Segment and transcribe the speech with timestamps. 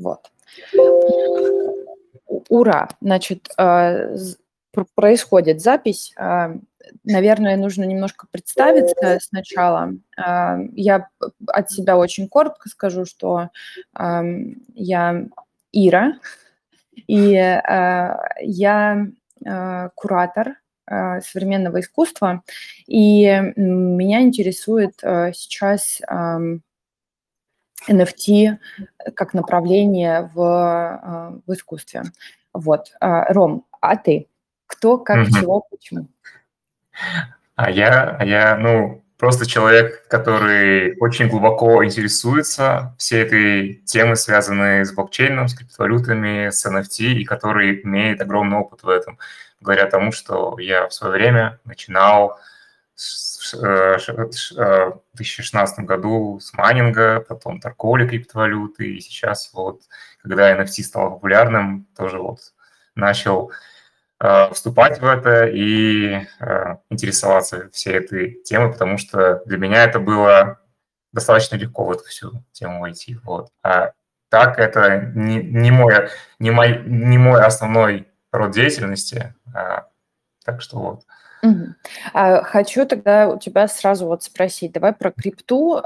[0.00, 0.30] Вот.
[2.48, 2.88] Ура!
[3.00, 4.16] Значит, э,
[4.94, 6.12] происходит запись.
[6.16, 6.54] Э,
[7.04, 9.92] наверное, нужно немножко представиться сначала.
[10.16, 11.08] Э, я
[11.46, 13.50] от себя очень коротко скажу, что
[14.74, 15.26] я
[15.72, 16.18] Ира,
[17.06, 17.30] и
[18.42, 19.06] я
[19.94, 20.56] куратор
[20.86, 22.42] современного искусства,
[22.86, 26.00] и меня интересует сейчас
[27.88, 28.58] NFT
[29.14, 32.02] как направление в, а, в искусстве.
[32.52, 32.92] Вот.
[33.00, 34.28] А, Ром, а ты?
[34.66, 35.38] Кто, как, угу.
[35.38, 36.08] чего, почему?
[37.56, 44.84] А я, а я, ну, просто человек, который очень глубоко интересуется всей этой темой, связанной
[44.84, 49.18] с блокчейном, с криптовалютами, с NFT, и который имеет огромный опыт в этом,
[49.60, 52.59] благодаря тому, что я в свое время начинал Э, э,
[53.52, 59.82] в 2016 году с майнинга, потом торговли криптовалюты, и сейчас вот,
[60.22, 62.40] когда NFT стал популярным, тоже вот
[62.94, 63.52] начал
[64.20, 66.26] э, вступать в это и
[66.90, 70.60] интересоваться всей этой темой, потому что для меня это было
[71.12, 73.16] достаточно легко в эту всю тему войти.
[73.24, 73.50] Вот.
[73.62, 73.92] А
[74.28, 79.88] так это не, не, мой, не, мой, не мой основной род деятельности, а,
[80.44, 81.02] так что вот.
[82.12, 85.80] А, хочу тогда у тебя сразу вот спросить, давай про крипту,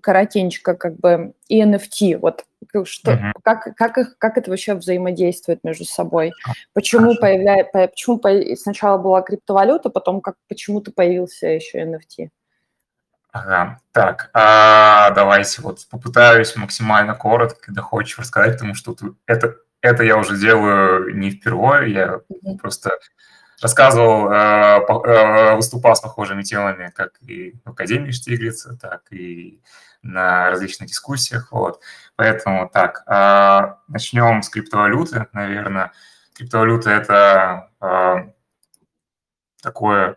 [0.00, 2.44] коротенько как бы и NFT, вот
[2.84, 3.32] что, Мгм.
[3.42, 6.32] как, как, их, как это вообще взаимодействует между собой?
[6.46, 7.20] А, Почему Хорошо.
[7.20, 8.20] появля, почему
[8.56, 12.28] сначала была криптовалюта, потом как почему-то появился еще NFT?
[13.32, 19.56] Ага, так, а, давайте вот попытаюсь максимально коротко и доходчиво рассказать, потому что тут это,
[19.80, 22.58] это я уже делаю не впервые, я Мгм.
[22.58, 22.90] просто
[23.62, 29.60] рассказывал, э, э, выступал с похожими темами, как и в Академии Штиглица, так и
[30.02, 31.52] на различных дискуссиях.
[31.52, 31.80] Вот.
[32.16, 35.92] Поэтому так, э, начнем с криптовалюты, наверное.
[36.34, 37.70] Криптовалюта– это
[39.62, 40.16] такое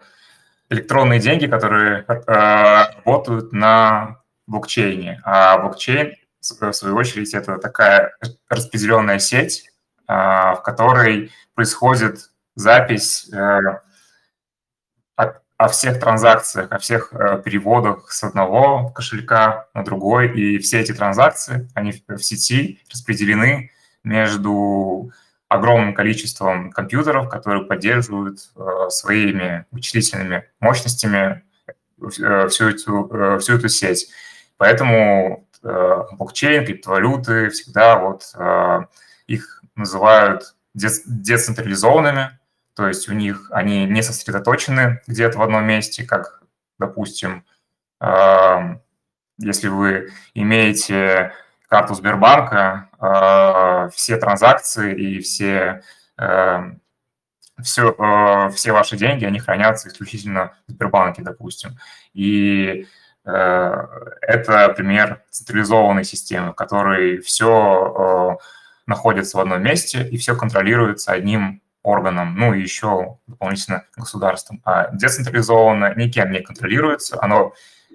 [0.69, 5.21] электронные деньги, которые работают на блокчейне.
[5.23, 8.13] А блокчейн, в свою очередь, это такая
[8.49, 9.69] распределенная сеть,
[10.07, 12.29] в которой происходит
[12.59, 13.59] запись э,
[15.57, 20.37] о, всех транзакциях, о всех э, переводах с одного кошелька на другой.
[20.39, 23.71] И все эти транзакции, они в, сети распределены
[24.03, 25.11] между
[25.47, 31.43] огромным количеством компьютеров, которые поддерживают э, своими вычислительными мощностями
[31.99, 34.09] всю, эту, всю эту сеть.
[34.57, 38.81] Поэтому блокчейн, криптовалюты всегда вот э,
[39.27, 42.39] их называют децентрализованными,
[42.75, 46.41] то есть у них они не сосредоточены где-то в одном месте, как,
[46.77, 47.43] допустим,
[49.37, 51.33] если вы имеете
[51.67, 52.87] карту Сбербанка,
[53.93, 55.81] все транзакции и все,
[57.61, 61.77] все, все ваши деньги, они хранятся исключительно в Сбербанке, допустим.
[62.13, 62.87] И
[63.29, 68.39] это пример централизованной системы, в которой все
[68.85, 74.61] находится в одном месте и все контролируется одним органом, ну и еще дополнительно государством.
[74.65, 77.53] А децентрализованно никем не контролируется, оно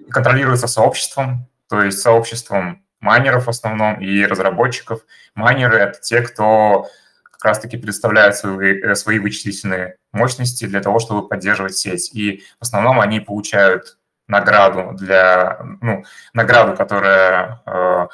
[0.09, 5.01] контролируется сообществом, то есть сообществом майнеров в основном и разработчиков.
[5.35, 6.87] Майнеры— это те, кто
[7.23, 12.13] как раз-таки предоставляют свои, э, свои вычислительные мощности для того, чтобы поддерживать сеть.
[12.13, 13.97] И в основном они получают
[14.27, 16.03] награду для, ну,
[16.33, 18.07] награду, которая э,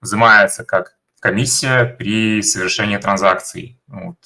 [0.00, 3.80] взимается как комиссия при совершении транзакций.
[3.86, 4.16] Вот,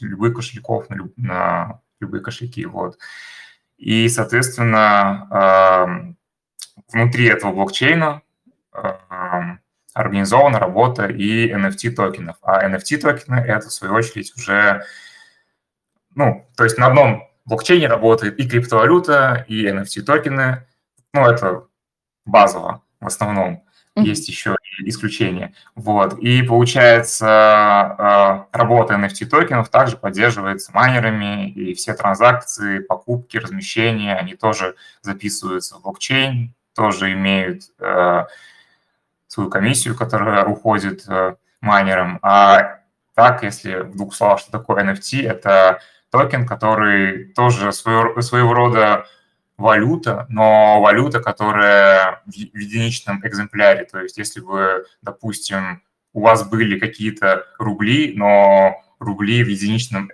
[0.00, 2.64] любых кошельков на, люб, на любые кошельки.
[2.66, 2.98] Вот.
[3.76, 6.16] И, соответственно,
[6.92, 8.22] внутри этого блокчейна
[9.94, 12.36] организована работа и NFT токенов.
[12.42, 14.82] А NFT токены это, в свою очередь, уже,
[16.14, 20.66] ну, то есть на одном блокчейне работает и криптовалюта, и NFT токены.
[21.12, 21.64] Ну, это
[22.24, 23.64] базово в основном.
[23.96, 25.54] Есть еще исключения.
[25.76, 26.18] Вот.
[26.18, 34.34] И получается, а, работа NFT токенов также поддерживается майнерами, и все транзакции, покупки, размещения, они
[34.34, 38.26] тоже записываются в блокчейн, тоже имеют а,
[39.28, 42.18] свою комиссию, которая уходит а, майнерам.
[42.22, 42.80] А
[43.14, 45.80] так, если в двух словах, что такое NFT, это
[46.14, 49.06] токен, который тоже своего, своего рода
[49.56, 53.84] валюта, но валюта, которая в единичном экземпляре.
[53.84, 55.82] То есть если бы, допустим,
[56.12, 60.10] у вас были какие-то рубли, но рубли в единичном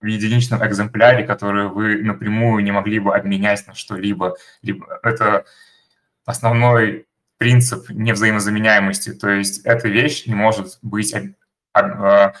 [0.00, 4.36] в единичном экземпляре, которые вы напрямую не могли бы обменять на что-либо.
[4.62, 5.44] Либо это
[6.24, 12.32] основной принцип невзаимозаменяемости, то есть эта вещь не может быть э,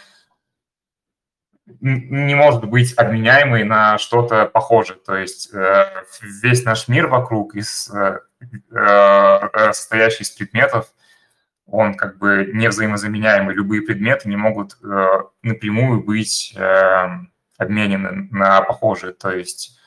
[1.66, 4.98] не может быть обменяемой на что-то похожее.
[4.98, 6.04] То есть э,
[6.42, 7.90] весь наш мир вокруг, из,
[8.70, 10.92] состоящий из предметов,
[11.66, 13.54] он как бы невзаимозаменяемый.
[13.54, 14.76] Любые предметы не могут
[15.42, 16.54] напрямую быть
[17.56, 19.14] обменены на похожие.
[19.14, 19.78] То есть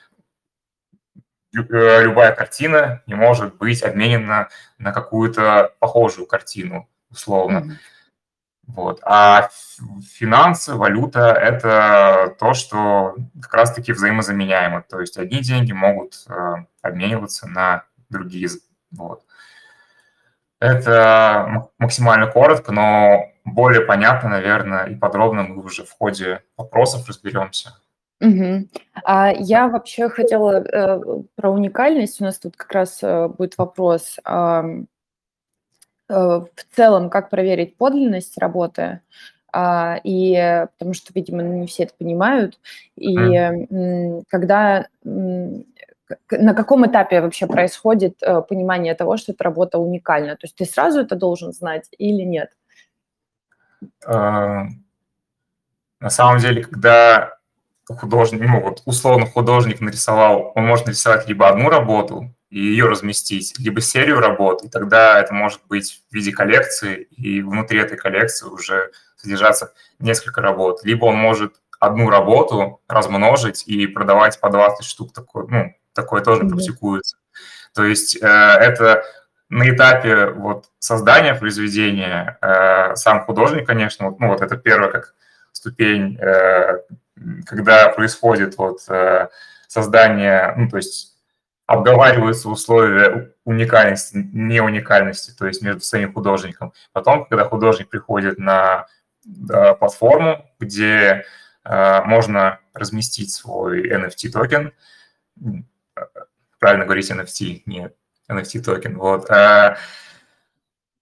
[1.54, 7.58] Э, любая картина не может быть обменена на какую-то похожую картину, условно.
[7.58, 7.74] Mm-hmm.
[8.68, 9.00] Вот.
[9.04, 9.50] А
[10.02, 14.82] финансы, валюта– это то, что как раз-таки взаимозаменяемо.
[14.82, 18.50] То есть одни деньги могут э, обмениваться на другие.
[18.92, 19.24] Вот.
[20.60, 27.76] Это максимально коротко, но более понятно, наверное, и подробно мы уже в ходе вопросов разберемся.
[28.20, 28.70] Мгм.
[29.04, 31.00] А я вообще хотела, э,
[31.36, 32.20] про уникальность.
[32.20, 34.18] У нас тут как раз, э, будет вопрос.
[34.24, 34.88] Ам,
[36.10, 39.02] э, в целом, как проверить подлинность работы?
[39.60, 42.60] А, и потому что, видимо, не все это понимают.
[42.96, 44.24] И, М.
[44.28, 50.36] когда, на каком этапе вообще происходит, э, понимание того, что эта работа уникальна?
[50.36, 52.52] То есть ты сразу это должен знать или нет?
[54.06, 54.66] А,
[56.00, 57.34] на самом деле, когда
[57.90, 63.58] художник, ну вот условно художник нарисовал, он может нарисовать либо одну работу и ее разместить,
[63.60, 68.48] либо серию работ, и тогда это может быть в виде коллекции, и внутри этой коллекции
[68.48, 70.82] уже содержаться несколько работ.
[70.84, 76.44] Либо он может одну работу размножить и продавать по 20 штук, такое, ну, такое тоже
[76.44, 76.50] mm-hmm.
[76.50, 77.18] практикуется.
[77.74, 79.04] То есть э, это
[79.50, 85.14] на этапе вот создания произведения э, сам художник, конечно, вот, ну вот это первая как
[85.52, 86.80] ступень э,
[87.46, 89.28] когда происходит вот э,
[89.68, 91.17] создание, ну, то есть
[91.68, 96.74] обговариваются условия уникальности, не уникальности, то есть между самим художником.
[96.94, 98.88] Потом, когда художник приходит на
[99.80, 101.26] платформу, где
[101.66, 104.72] э, можно разместить свой NFT-токен,
[106.58, 107.94] правильно говорить NFT, нет,
[108.32, 109.30] NFT-токен, вот.
[109.30, 109.76] Э,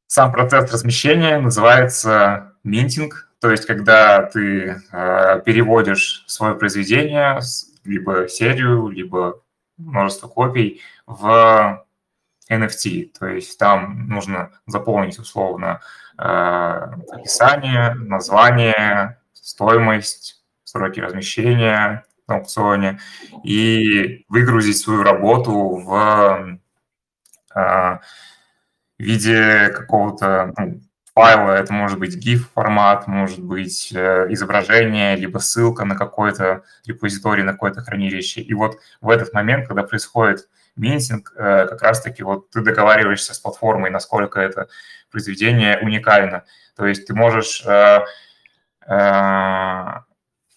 [0.08, 7.40] сам процесс размещения называется минтинг, то есть, когда ты э, переводишь свое произведение,
[7.84, 9.44] либо серию, либо
[9.78, 11.86] множество копий в
[12.50, 15.82] NFT, то есть там нужно заполнить условно
[16.18, 23.00] э, описание, название, стоимость, сроки размещения на аукционе
[23.44, 26.60] и выгрузить свою работу в
[27.56, 28.00] э,
[28.98, 30.82] виде какого-то ну,
[31.16, 37.54] файла, это может быть GIF-формат, может быть э, изображение, либо ссылка на какой-то репозиторий, на
[37.54, 38.42] какое-то хранилище.
[38.42, 43.40] И вот в этот момент, когда происходит минтинг, э, как раз-таки вот ты договариваешься с
[43.40, 44.68] платформой, насколько это
[45.10, 46.44] произведение уникально.
[46.76, 48.02] То есть ты можешь э,
[48.88, 50.06] на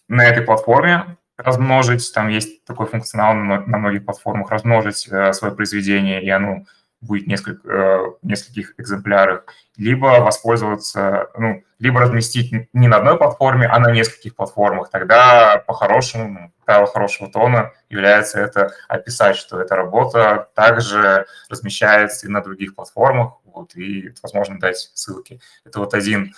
[0.08, 6.64] этой платформе размножить, там есть такой функционал на многих платформах, размножить свое произведение, и оно
[7.00, 9.44] будет несколько, э, в нескольких экземплярах,
[9.76, 14.90] либо воспользоваться, ну, либо разместить не на одной платформе, а на нескольких платформах.
[14.90, 22.30] Тогда по-хорошему, ну, правило хорошего тона является это описать, что эта работа также размещается и
[22.30, 25.40] на других платформах, вот, и, возможно, дать ссылки.
[25.64, 26.34] Это вот один,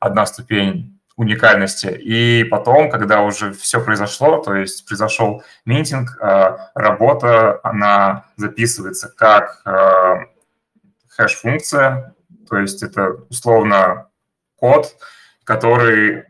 [0.00, 1.86] одна ступень уникальности.
[1.86, 9.60] И потом, когда уже все произошло, то есть произошел минтинг, э, работа, она записывается как
[9.66, 10.14] э,
[11.08, 12.14] хэш-функция,
[12.48, 14.08] то есть это условно
[14.56, 14.96] код,
[15.44, 16.24] который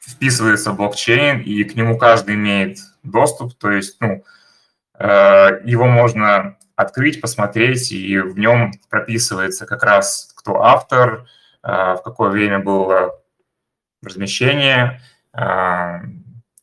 [0.00, 4.24] вписывается в блокчейн, и к нему каждый имеет доступ, то есть ну,
[4.98, 11.24] э, его можно открыть, посмотреть, и в нем прописывается как раз кто автор,
[11.62, 13.14] в какое время было
[14.04, 15.00] размещение,
[15.32, 16.00] а,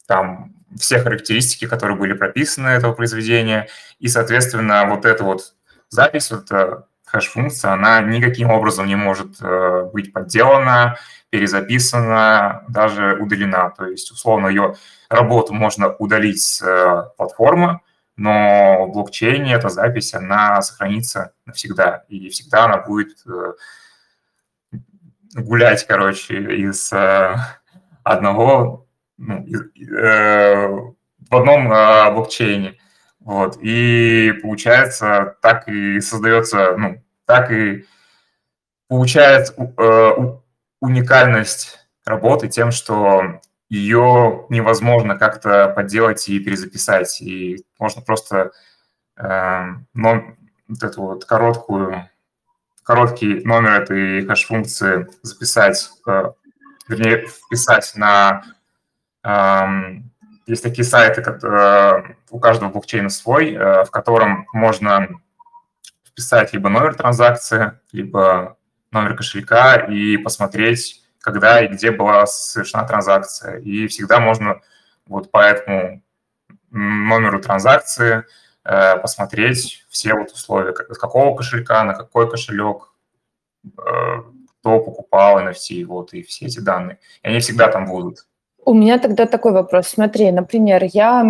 [0.07, 3.67] там все характеристики, которые были прописаны этого произведения,
[3.99, 5.53] и, соответственно, вот эта вот
[5.89, 10.97] запись, вот эта хэш-функция, она никаким образом не может э, быть подделана,
[11.29, 13.71] перезаписана, даже удалена.
[13.71, 14.75] То есть, условно, ее
[15.09, 17.81] работу можно удалить с э, платформы,
[18.15, 23.53] но в блокчейне эта запись, она сохранится навсегда, и всегда она будет э,
[25.35, 27.35] гулять, короче, из э,
[28.03, 32.77] одного, ну, из, э, в одном э, блокчейне.
[33.19, 33.57] Вот.
[33.61, 37.85] И получается, так и создается, ну, так и
[38.87, 40.11] получается э,
[40.81, 47.21] уникальность работы тем, что ее невозможно как-то подделать и перезаписать.
[47.21, 48.51] И можно просто
[49.17, 50.23] э, но,
[50.67, 52.09] вот эту вот короткую
[52.91, 56.31] короткий номер этой хэш-функции записать, э,
[56.89, 58.43] вернее, вписать на...
[59.23, 60.11] Эм,
[60.45, 65.07] есть такие сайты, которые, у каждого блокчейна свой, в котором можно
[66.05, 68.57] вписать либо номер транзакции, либо
[68.91, 73.59] номер кошелька и посмотреть, когда и где была совершена транзакция.
[73.59, 74.59] И всегда можно
[75.05, 76.03] вот по этому
[76.71, 78.23] номеру транзакции э,
[78.63, 82.93] посмотреть все вот условия, с какого кошелька, на какой кошелек,
[83.65, 83.71] э,
[84.59, 86.99] кто покупал NFT, вот, и все эти данные.
[87.23, 88.27] И они всегда там будут.
[88.63, 89.87] У меня тогда такой вопрос.
[89.87, 91.23] Смотри, например, я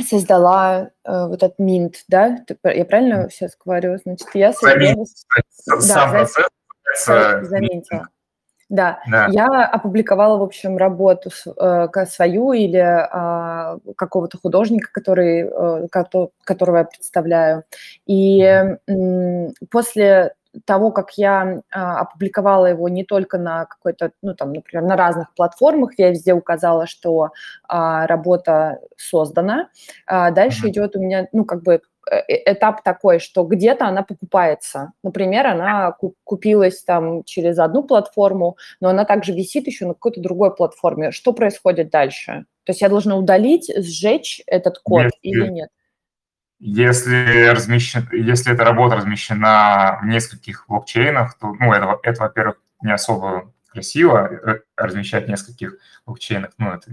[0.00, 2.44] создала э, вот этот Mint, да?
[2.64, 3.98] Я правильно сейчас говорю?
[4.04, 5.06] Значит, я создала...
[5.80, 6.26] Сам да,
[6.82, 8.08] процесс заметила.
[8.72, 9.00] Да.
[9.06, 15.88] да, я опубликовала, в общем, работу э, свою или э, какого-то художника, который, э,
[16.44, 17.64] которого я представляю.
[18.06, 18.64] И
[19.70, 20.32] после
[20.64, 25.32] того, как я а, опубликовала его не только на какой-то, ну там, например, на разных
[25.34, 27.30] платформах, я везде указала, что
[27.68, 29.68] а, работа создана.
[30.06, 30.70] А, дальше mm-hmm.
[30.70, 34.92] идет у меня, ну как бы этап такой, что где-то она покупается.
[35.02, 40.54] Например, она купилась там через одну платформу, но она также висит еще на какой-то другой
[40.54, 41.12] платформе.
[41.12, 42.46] Что происходит дальше?
[42.64, 45.68] То есть я должна удалить, сжечь этот код Если или нет?
[46.64, 52.92] Если, размещен, если эта работа размещена в нескольких блокчейнах, то, ну, это, это во-первых, не
[52.92, 56.92] особо красиво э, размещать в нескольких блокчейнах, ну, это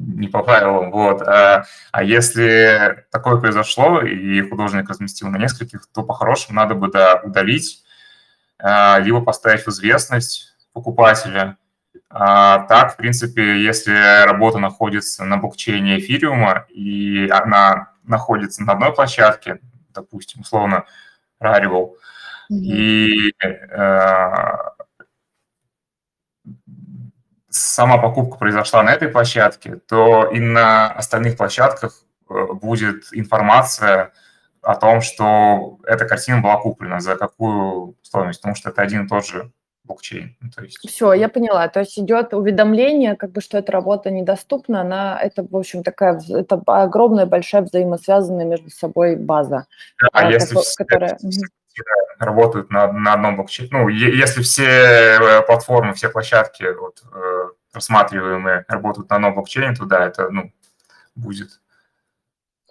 [0.00, 1.22] не по правилам, вот.
[1.22, 7.20] А, а если такое произошло, и художник разместил на нескольких, то по-хорошему надо бы да,
[7.22, 7.82] удалить,
[8.58, 11.56] а, либо поставить в известность покупателя.
[12.08, 18.92] А, так, в принципе, если работа находится на блокчейне эфириума, и она находится на одной
[18.92, 19.60] площадке,
[19.94, 20.84] допустим, условно,
[21.42, 21.92] Rarible,
[22.50, 22.56] mm-hmm.
[22.56, 24.56] и э,
[27.50, 34.12] сама покупка произошла на этой площадке, то и на остальных площадках э, будет информация
[34.62, 39.08] о том, что эта картина была куплена, за какую стоимость, потому что это один и
[39.08, 39.50] тот же
[39.84, 40.36] блокчейн.
[40.40, 40.78] Ну, то есть...
[40.86, 41.68] Все, я поняла.
[41.68, 46.20] То есть идет уведомление, как бы, что эта работа недоступна, она, это, в общем, такая,
[46.28, 49.66] это огромная, большая взаимосвязанная между собой база.
[50.00, 51.18] Да, а если все, которая...
[52.18, 58.64] работают на, на одном блокчейне, ну, если все э, платформы, все площадки вот, э, рассматриваемые
[58.68, 60.52] работают на одном блокчейне, то да, это, ну,
[61.14, 61.60] будет.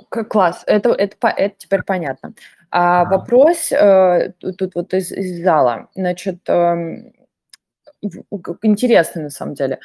[0.09, 2.33] Класс, это, это, это теперь понятно.
[2.71, 7.11] А вопрос э, тут вот из, из зала, значит, э,
[8.61, 9.79] интересный на самом деле.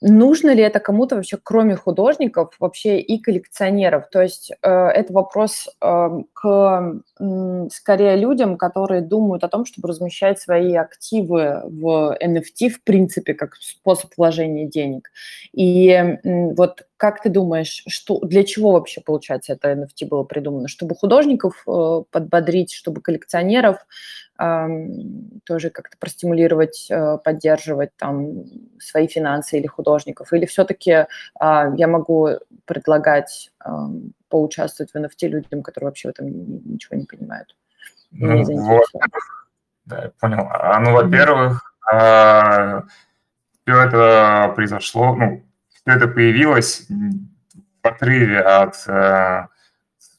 [0.00, 4.08] Нужно ли это кому-то вообще, кроме художников, вообще и коллекционеров?
[4.10, 9.88] То есть э, это вопрос э, к э, скорее людям, которые думают о том, чтобы
[9.88, 15.10] размещать свои активы в NFT, в принципе, как способ вложения денег.
[15.52, 16.18] И э,
[16.54, 20.68] вот как ты думаешь, что, для чего вообще, получается, это NFT было придумано?
[20.68, 23.78] Чтобы художников э, подбодрить, чтобы коллекционеров
[24.38, 28.44] тоже как-то простимулировать, э, поддерживать там
[28.78, 30.32] свои финансы или художников?
[30.32, 31.06] Или все-таки э,
[31.40, 32.30] я могу
[32.64, 33.68] предлагать э,
[34.28, 37.56] поучаствовать в NFT людям, которые вообще в этом ничего не понимают?
[38.12, 38.86] Ну, вот,
[39.86, 40.46] да, я понял.
[40.50, 42.82] А, ну, во-первых, mm-hmm.
[43.64, 48.76] все это произошло, ну, все это появилось в отрыве от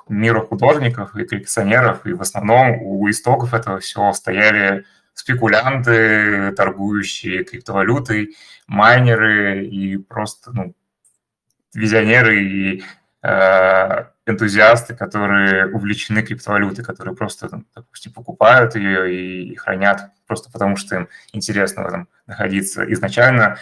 [0.09, 7.43] э, мира художников и коллекционеров, и в основном у истоков этого всего стояли спекулянты, торгующие
[7.43, 8.35] криптовалютой,
[8.67, 10.73] майнеры и просто ну,
[11.73, 12.83] визионеры и
[13.21, 20.95] э, энтузиасты, которые увлечены криптовалютой, которые просто, допустим, покупают ее и хранят просто потому, что
[20.95, 22.91] им интересно в этом находиться.
[22.93, 23.57] Изначально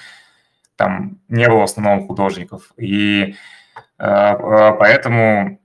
[0.76, 2.72] там не было в основном художников.
[2.78, 3.36] И
[3.98, 5.60] э, поэтому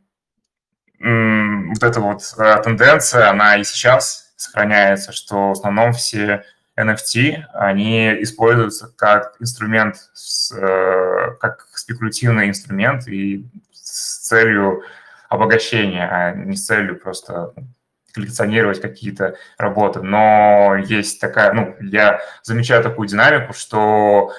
[1.03, 6.45] вот эта вот э, тенденция, она и сейчас сохраняется, что в основном все
[6.79, 9.97] NFT, они используются как инструмент,
[10.55, 14.83] э, как спекулятивный инструмент и с целью
[15.29, 17.53] обогащения, а не с целью просто
[18.13, 20.03] коллекционировать какие-то работы.
[20.03, 24.33] Но есть такая, ну, я замечаю такую динамику, что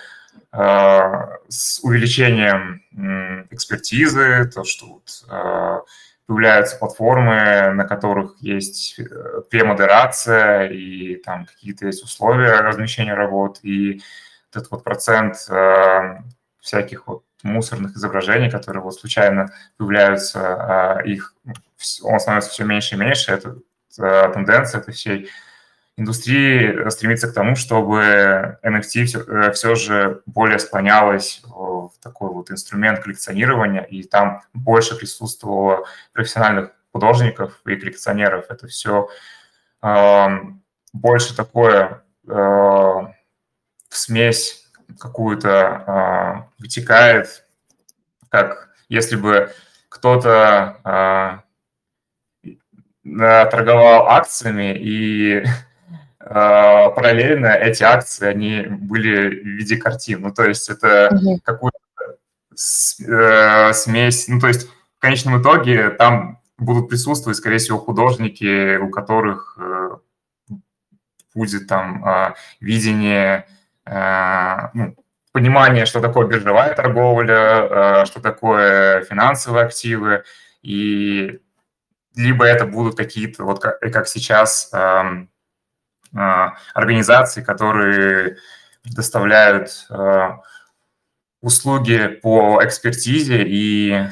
[0.54, 2.84] Э, с увеличением
[3.50, 5.26] экспертизы, то, что вот
[6.34, 14.02] появляются платформы, на которых есть э, премодерация и там какие-то есть условия размещения работ, и
[14.52, 15.36] этот вот процент
[16.60, 21.36] всяких вот мусорных изображений, которые вот случайно появляются, их
[22.04, 23.58] он становится все меньше и меньше, это
[23.96, 25.30] тенденция этой всей
[25.98, 33.00] индустрии стремится к тому, чтобы NFT все, все же более склонялась в такой вот инструмент
[33.00, 38.46] коллекционирования, и там больше присутствовало профессиональных художников и коллекционеров.
[38.50, 39.10] Это все
[39.82, 40.28] э,
[40.94, 43.08] больше такое э,
[43.90, 44.68] смесь
[45.00, 47.46] какую-то э, вытекает,
[48.30, 49.52] как если бы
[49.90, 51.42] кто-то
[52.44, 55.44] э, торговал акциями и
[56.26, 60.22] параллельно эти акции, они были в виде картин.
[60.22, 61.40] Ну, то есть это mm-hmm.
[61.44, 61.80] какую-то
[62.56, 69.58] смесь, ну, то есть в конечном итоге там будут присутствовать, скорее всего, художники, у которых
[69.60, 69.90] э,
[71.34, 73.48] будет там э, видение,
[73.86, 74.96] э, ну,
[75.32, 80.24] понимание, что такое биржевая торговля, что такое финансовые активы,
[80.62, 81.40] и
[82.16, 85.32] либо это будут какие-то, вот как, как сейчас, эм,
[86.14, 88.38] организации, которые
[88.84, 89.88] предоставляют
[91.42, 94.08] услуги по экспертизе и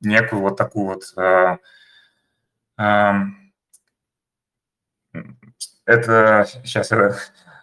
[0.00, 1.02] некую вот такую вот...
[1.16, 1.58] Э,
[2.78, 3.12] э,
[5.86, 7.14] это сейчас я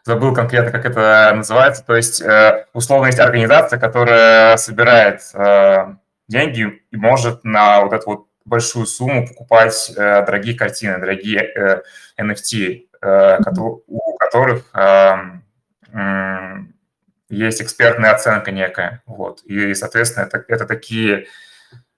[0.03, 1.83] забыл конкретно, как это называется.
[1.85, 5.95] То есть, э, условно, есть организация, которая собирает э,
[6.27, 11.81] деньги и может на вот эту вот большую сумму покупать э, дорогие картины, дорогие э,
[12.19, 15.15] NFT, э, у которых э,
[15.93, 16.55] э,
[17.29, 19.03] есть экспертная оценка некая.
[19.05, 19.41] Вот.
[19.43, 21.27] И, соответственно, это, это такие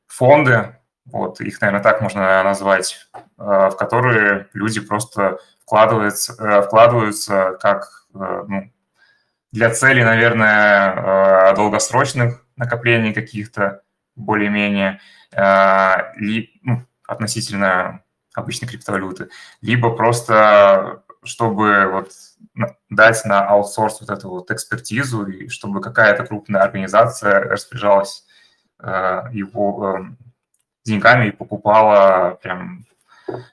[0.08, 0.76] фонды,
[1.06, 8.06] вот, их, наверное, так можно назвать, э, в которые люди просто вкладываются, э, вкладываются как
[8.14, 8.72] э, ну,
[9.52, 13.82] для целей, наверное, долгосрочных накоплений каких-то
[14.16, 15.00] более-менее,
[15.36, 18.04] ну, относительно
[18.40, 19.30] обычной криптовалюты,
[19.62, 22.12] либо просто чтобы вот
[22.90, 28.26] дать на аутсорс вот эту вот экспертизу, и чтобы какая-то крупная организация распоряжалась
[28.82, 30.18] Э, его эм,
[30.86, 32.86] деньгами и покупала прям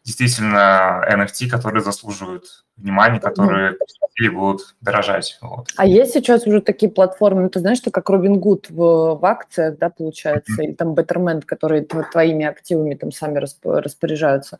[0.04, 2.44] действительно NFT, которые заслуживают
[2.76, 3.76] внимания, которые
[4.16, 5.38] или будут дорожать.
[5.42, 5.68] Вот.
[5.76, 9.76] А есть сейчас уже такие платформы, ну, ты знаешь, что как Robinhood в, в акциях,
[9.78, 10.64] да, получается, mm-hmm.
[10.64, 14.58] или там Betterment, которые твоими активами там сами распоряжаются.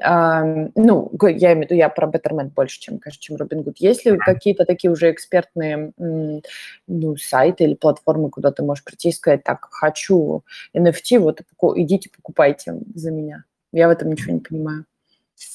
[0.00, 0.42] А,
[0.74, 3.76] ну, я имею в виду, я про Betterment больше, чем, конечно, чем Robinhood.
[3.78, 4.18] Есть ли mm-hmm.
[4.24, 9.68] какие-то такие уже экспертные ну, сайты или платформы, куда ты можешь прийти и сказать, так,
[9.70, 10.44] хочу
[10.76, 11.40] NFT, вот
[11.76, 13.44] идите покупайте за меня.
[13.72, 14.84] Я в этом ничего не понимаю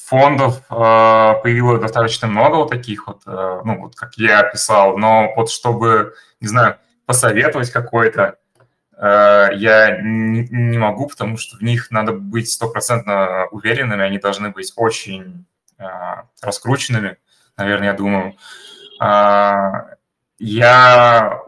[0.06, 5.32] фондов э, появилось достаточно много вот таких вот, э, ну, вот как я описал, но
[5.36, 8.36] вот чтобы, не знаю, посоветовать какой-то,
[8.96, 14.50] э, я не, не могу, потому что в них надо быть стопроцентно уверенными, они должны
[14.50, 15.46] быть очень
[15.78, 15.84] э,
[16.42, 17.18] раскрученными,
[17.56, 18.34] наверное, я думаю.
[19.00, 19.96] Э,
[20.38, 21.42] я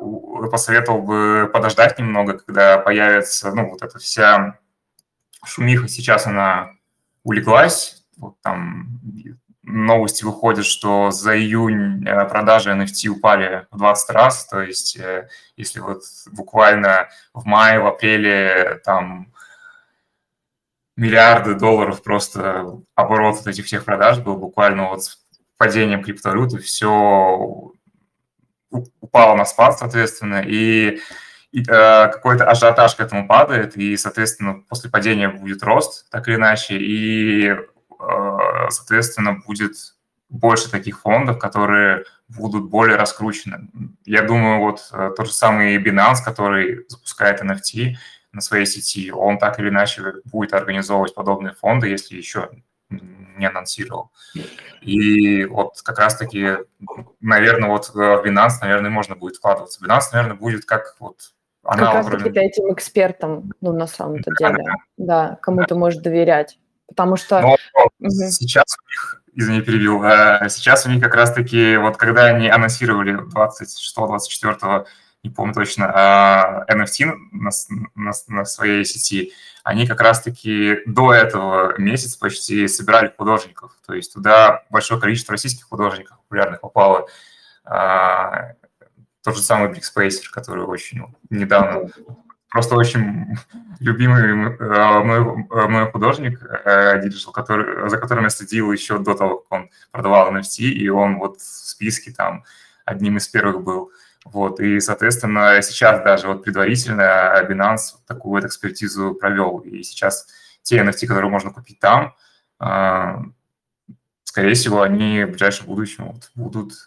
[0.51, 4.59] посоветовал бы подождать немного, когда появится, ну, вот эта вся
[5.47, 6.73] шумиха, сейчас она
[7.23, 9.01] улеглась, вот там
[9.63, 15.29] новости выходят, что за июнь э, продажи NFT упали в 20 раз, то есть э,
[15.57, 19.33] если вот буквально в мае, в апреле там
[20.97, 25.19] миллиарды долларов просто оборот от этих всех продаж был буквально вот с
[25.57, 27.73] падением криптовалюты все
[28.71, 31.01] упало на спад, соответственно, и,
[31.65, 37.55] какой-то ажиотаж к этому падает, и, соответственно, после падения будет рост, так или иначе, и
[37.99, 39.75] Э, соответственно, будет
[40.29, 43.69] больше таких фондов, которые будут более раскручены.
[44.05, 47.95] Я думаю, вот э, тот же самый Binance, который запускает NFT
[48.33, 52.51] на своей сети, он так или иначе будет организовывать подобные фонды, если еще
[52.91, 54.13] не анонсировал.
[54.81, 56.59] И вот как раз-таки,
[57.21, 59.85] наверное, вот в Binance, наверное, можно будет вкладываться.
[59.85, 61.33] Binance, наверное, будет как вот
[61.67, 62.05] аналог...
[62.05, 64.65] Как раз-таки этим экспертам, ну, на самом-то деле,
[64.97, 65.67] да, да кому да.
[65.67, 66.59] ты можешь доверять.
[66.89, 67.41] Потому что...
[67.41, 68.11] Но угу.
[68.11, 73.19] сейчас у них, извини, перебил, э, сейчас у них как раз-таки, вот когда они анонсировали
[73.35, 74.87] 26-24,
[75.25, 77.51] не помню точно, NFT на,
[77.95, 79.33] на, на своей сети,
[79.65, 83.73] они как раз-таки до этого месяца почти собирали художников.
[83.85, 87.09] То есть туда большое количество российских художников популярных попало.
[89.27, 91.91] Тот же самый Spacer, который очень недавно
[92.49, 93.37] просто очень
[93.81, 99.15] любимый э, мой, э, мой художник э, Digital, который, за которым я следил еще до
[99.15, 102.45] того, как он продавал NFT, и он вот в списке там
[102.85, 103.91] одним из первых был.
[104.25, 110.29] Вот, и, соответственно, сейчас даже вот предварительно Binance такую вот экспертизу провел, и сейчас
[110.63, 112.15] те NFT, которые можно купить там,
[114.23, 116.87] скорее всего, они в ближайшем будущем вот будут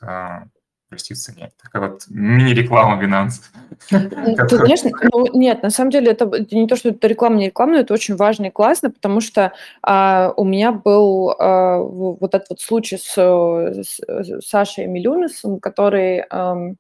[0.91, 1.52] расти в цене.
[1.62, 3.41] Такая вот мини-реклама Binance.
[3.89, 4.80] Знаешь,
[5.12, 7.93] ну, нет, на самом деле это не то, что это реклама, не реклама, но это
[7.93, 12.97] очень важно и классно, потому что а, у меня был а, вот этот вот случай
[12.97, 16.73] с, с, с Сашей Милюнисом, который а,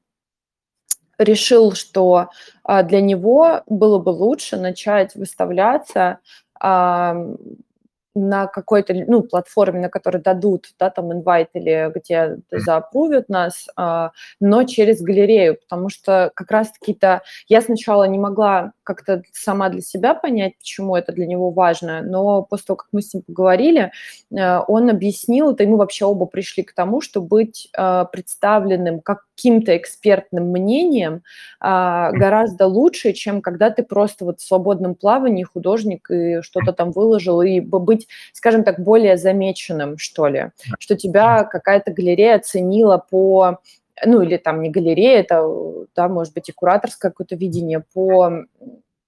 [1.19, 2.29] решил, что
[2.63, 6.19] а, для него было бы лучше начать выставляться
[6.59, 7.15] а,
[8.19, 14.11] на какой-то, ну, платформе, на которой дадут, да, там, инвайт или где заапрувят нас, а,
[14.39, 20.15] но через галерею, потому что как раз-таки-то я сначала не могла как-то сама для себя
[20.15, 23.91] понять, почему это для него важно, но после того, как мы с ним поговорили,
[24.31, 29.01] э, он объяснил, это и мы вообще оба пришли к тому, что быть э, представленным
[29.01, 31.21] каким-то экспертным мнением
[31.59, 36.91] а, гораздо лучше, чем когда ты просто вот в свободном плавании художник и что-то там
[36.91, 43.59] выложил, и быть, скажем так, более замеченным, что ли, что тебя какая-то галерея оценила по
[44.05, 45.43] ну или там не галерея, это,
[45.95, 48.45] да, может быть, и кураторское какое-то видение по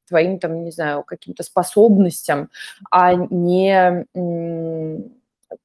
[0.07, 2.49] твоим, там, не знаю, каким-то способностям,
[2.91, 4.05] а не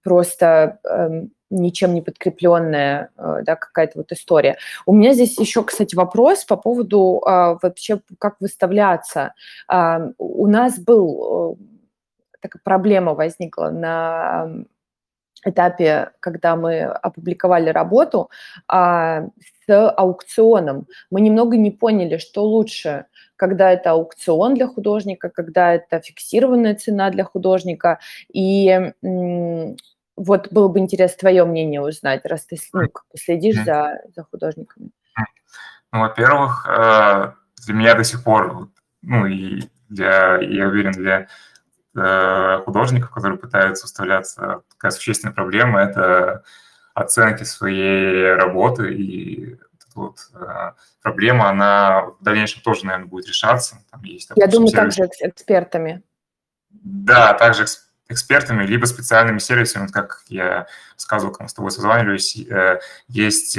[0.02, 4.56] просто э, ничем не подкрепленная, э, да, какая-то вот история.
[4.84, 9.34] У меня здесь еще, кстати, вопрос по поводу э, вообще, как выставляться.
[9.70, 14.48] Э, у нас был, э, такая проблема возникла на
[15.46, 18.30] этапе, когда мы опубликовали работу,
[18.68, 19.24] а,
[19.66, 20.86] с аукционом.
[21.10, 23.06] Мы немного не поняли, что лучше,
[23.36, 27.98] когда это аукцион для художника, когда это фиксированная цена для художника.
[28.32, 28.92] И
[30.16, 34.90] вот было бы интересно твое мнение узнать, раз ты ну, следишь за, за художниками.
[35.92, 37.32] Ну, во-первых, э,
[37.66, 38.68] для меня до сих пор,
[39.02, 41.28] ну и для, я уверен, для
[42.64, 44.62] художников, которые пытаются уставляться.
[44.70, 46.44] Такая существенная проблема– это
[46.94, 49.58] оценки своей работы, и
[49.94, 53.78] вот э, проблема, она в дальнейшем тоже, наверное, будет решаться.
[53.90, 54.96] Там есть, допустим, Я думаю, сервис...
[54.96, 56.02] также экспертами.
[56.70, 57.64] Да, также
[58.08, 63.52] экспертами, либо специальными сервисами, вот как я сказал, когда мы с тобой созванивались, э, есть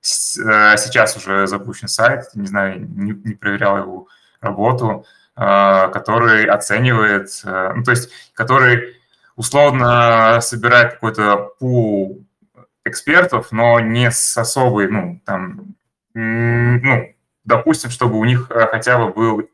[0.00, 4.08] сейчас уже запущен сайт, не знаю, не, не проверял его
[4.40, 8.96] работу, Э, который оценивает, э, ну, то есть который
[9.34, 12.24] условно собирает какой-то пул
[12.84, 15.74] экспертов, но не с особой, ну, там,
[16.14, 19.48] ну, допустим, чтобы у них э, хотя бы был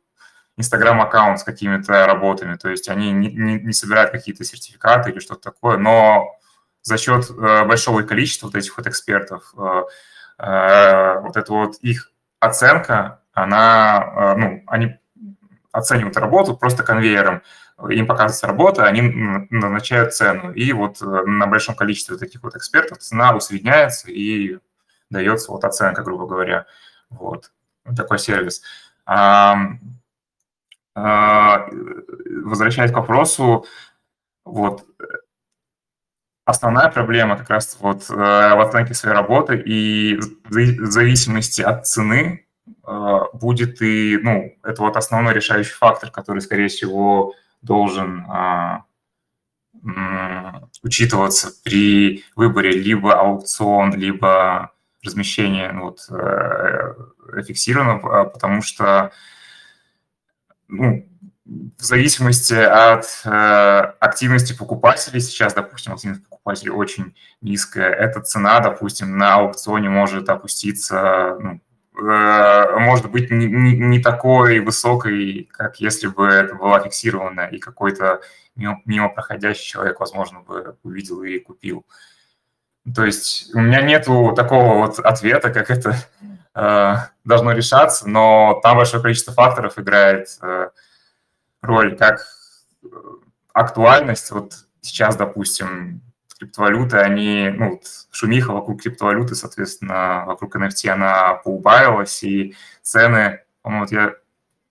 [0.59, 5.51] Инстаграм-аккаунт с какими-то работами, то есть они не, не, не собирают какие-то сертификаты или что-то
[5.51, 6.37] такое, но
[6.83, 9.90] за счет большого количества вот этих вот экспертов, вот
[10.38, 15.01] эта вот их оценка, она, ну, они
[15.72, 17.42] оценивают работу просто конвейером.
[17.88, 20.52] Им показывается работа, они назначают цену.
[20.52, 24.59] И вот э, на большом количестве таких вот экспертов цена усредняется и
[25.09, 26.66] дается вот оценка, грубо говоря.
[27.09, 27.50] Вот
[27.96, 28.62] такой сервис.
[29.06, 29.56] А,
[30.94, 31.66] а,
[32.44, 33.64] возвращаясь к вопросу,
[34.44, 34.85] вот
[36.44, 42.46] основная проблема как раз вот э, в оценке своей работы и в зависимости от цены
[43.33, 48.85] будет и, ну, это вот основной решающий фактор, который, скорее всего, должен а,
[50.83, 59.12] учитываться при выборе либо аукцион, либо размещение ну, вот, э, фиксированного, потому что
[60.68, 61.09] ну,
[61.79, 63.29] в зависимости от э,
[63.99, 71.38] активности покупателей, сейчас, допустим, активность покупателей очень низкая, эта цена, допустим, на аукционе может опуститься
[71.40, 71.61] ну,
[72.00, 78.20] может быть не, не, такой высокой, как если бы это была фиксирована, и какой-то
[78.56, 81.84] мимо, мимо проходящий человек, возможно, бы увидел и купил.
[82.94, 85.96] То есть у меня нету такого вот ответа, как это
[86.54, 90.70] э, должно решаться, но там большое количество факторов играет э,
[91.62, 92.26] роль, как
[92.82, 92.88] э,
[93.52, 94.30] актуальность.
[94.30, 96.00] Вот сейчас, допустим,
[96.40, 103.85] криптовалюты, они, ну, вот шумиха вокруг криптовалюты, соответственно, вокруг NFT, она поубавилась, и цены, по-моему,
[103.85, 104.14] вот я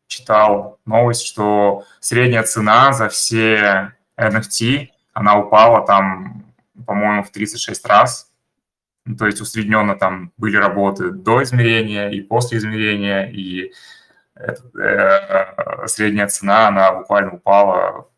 [0.08, 6.44] читал новость, что средняя цена за все NFT, она упала там,
[6.88, 8.32] по-моему, в 36 раз.
[9.06, 13.72] Ну, то есть усредненно там были работы до измерения и после измерения, и
[14.34, 18.10] это, э, средняя цена, она буквально упала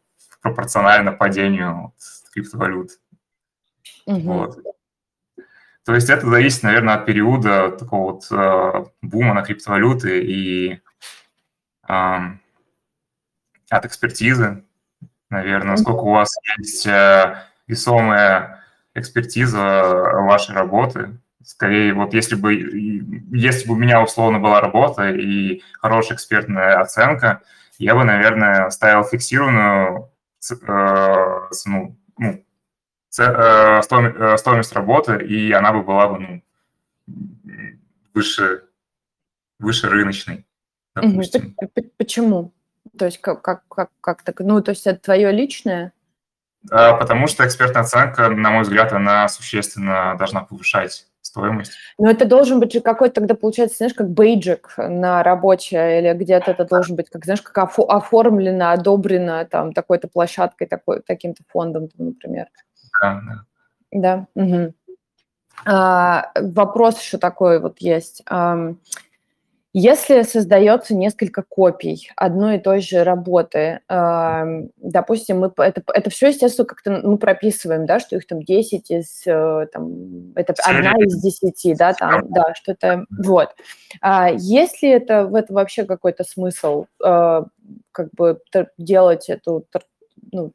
[0.42, 1.94] пропорционально падению
[2.32, 3.01] криптовалют.
[4.06, 4.20] Угу.
[4.20, 4.58] Вот.
[5.86, 10.80] То есть это зависит, наверное, от периода такого вот э, бума на криптовалюты и
[11.88, 12.20] э,
[13.70, 14.64] от экспертизы.
[15.30, 19.84] наверное, насколько у вас есть э, весомая экспертиза
[20.28, 21.18] вашей работы.
[21.44, 27.42] Скорее, вот если бы, если бы у меня условно была работа и хорошая экспертная оценка,
[27.80, 30.12] я бы, наверное, ставил фиксированную
[30.52, 32.44] э, цену, ну, э,
[33.12, 36.41] стоимость работы, и она бы была бы ну,
[38.13, 38.63] выше,
[39.60, 40.45] выше рыночной,
[40.95, 41.56] допустим.
[41.97, 42.54] Почему?
[42.97, 44.39] То есть как, как, как, как так?
[44.39, 45.93] Ну, то есть это твое личное?
[46.69, 51.74] А, потому что экспертная оценка, на мой взгляд, она существенно должна повышать стоимость.
[51.97, 56.52] Но это должен быть же какой-то тогда, получается, знаешь, как бейджик на работе, или где-то
[56.52, 62.47] это должен быть, как, знаешь, как оформлено, одобрено там такой-то площадкой, такой, таким-то фондом, например.
[63.00, 63.22] Да,
[63.92, 64.28] да.
[64.36, 64.74] Угу.
[65.66, 68.24] А, вопрос еще такой вот есть.
[69.74, 76.66] Если создается несколько копий одной и той же работы, допустим, мы это, это все, естественно,
[76.66, 81.78] как-то мы прописываем, да, что их там 10 из, э, там, это одна из 10,
[81.78, 83.56] да, там, да, что это, вот.
[84.02, 87.44] А есть ли это, в этом вообще какой-то смысл, э,
[87.94, 88.42] как бы
[88.78, 89.66] делать эту,
[90.34, 90.52] ну,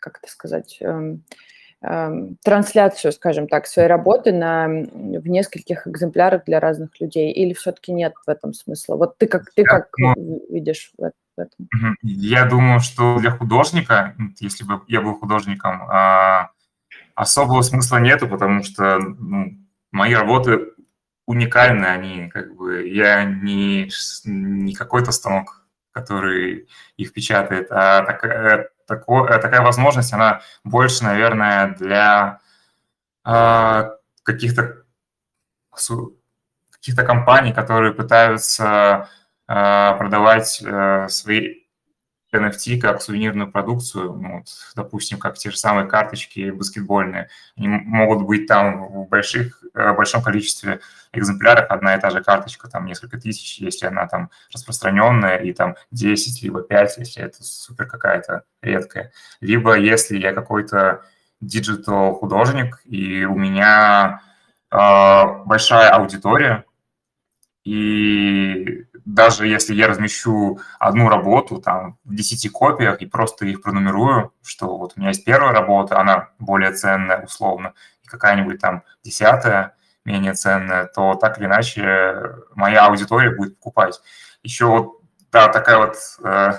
[0.00, 1.22] как это сказать, Эм,
[1.80, 8.14] трансляцию, скажем так, своей работы на, в нескольких экземплярах для разных людей, или все-таки нет
[8.26, 8.96] в этом смысла?
[8.96, 11.68] Вот ты как, ты как ну, видишь в этом?
[12.02, 16.50] Я думаю, что для художника, если бы я был художником, а,
[17.14, 19.58] особого смысла нету, потому что ну,
[19.92, 20.72] мои работы
[21.26, 23.90] уникальны, они как бы, я не,
[24.24, 31.74] не какой-то станок, который их печатает, а такая тако, э, такая возможность, она больше, наверное,
[31.74, 32.40] для
[33.24, 33.90] э,
[34.22, 34.82] каких-то
[36.70, 39.08] каких-то компаний, которые пытаются
[39.48, 41.65] э, продавать э, свои
[42.34, 48.26] NFT как сувенирную продукцию, ну, вот, допустим, как те же самые карточки баскетбольные, они могут
[48.26, 50.80] быть там в больших, э, большом количестве
[51.12, 55.76] экземплярах одна и та же карточка, там несколько тысяч, если она там распространенная, и там
[55.90, 59.12] 10, либо 5, если это супер какая-то редкая.
[59.40, 61.02] Либо если я какой-то
[61.40, 64.22] digital художник, и у меня
[64.70, 66.64] э, большая аудитория,
[67.64, 74.32] и даже если я размещу одну работу там в 10 копиях и просто их пронумерую,
[74.42, 79.76] что вот у меня есть первая работа, она более ценная условно, и какая-нибудь там десятая
[80.04, 84.00] менее ценная, то так или иначе моя аудитория будет покупать.
[84.42, 86.52] Еще вот, да, такая вот э,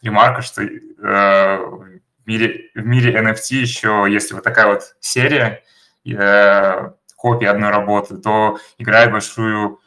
[0.00, 5.62] ремарка, что э, в, мире, в мире NFT еще, если вот такая вот серия
[6.06, 9.80] э, копий одной работы, то играет большую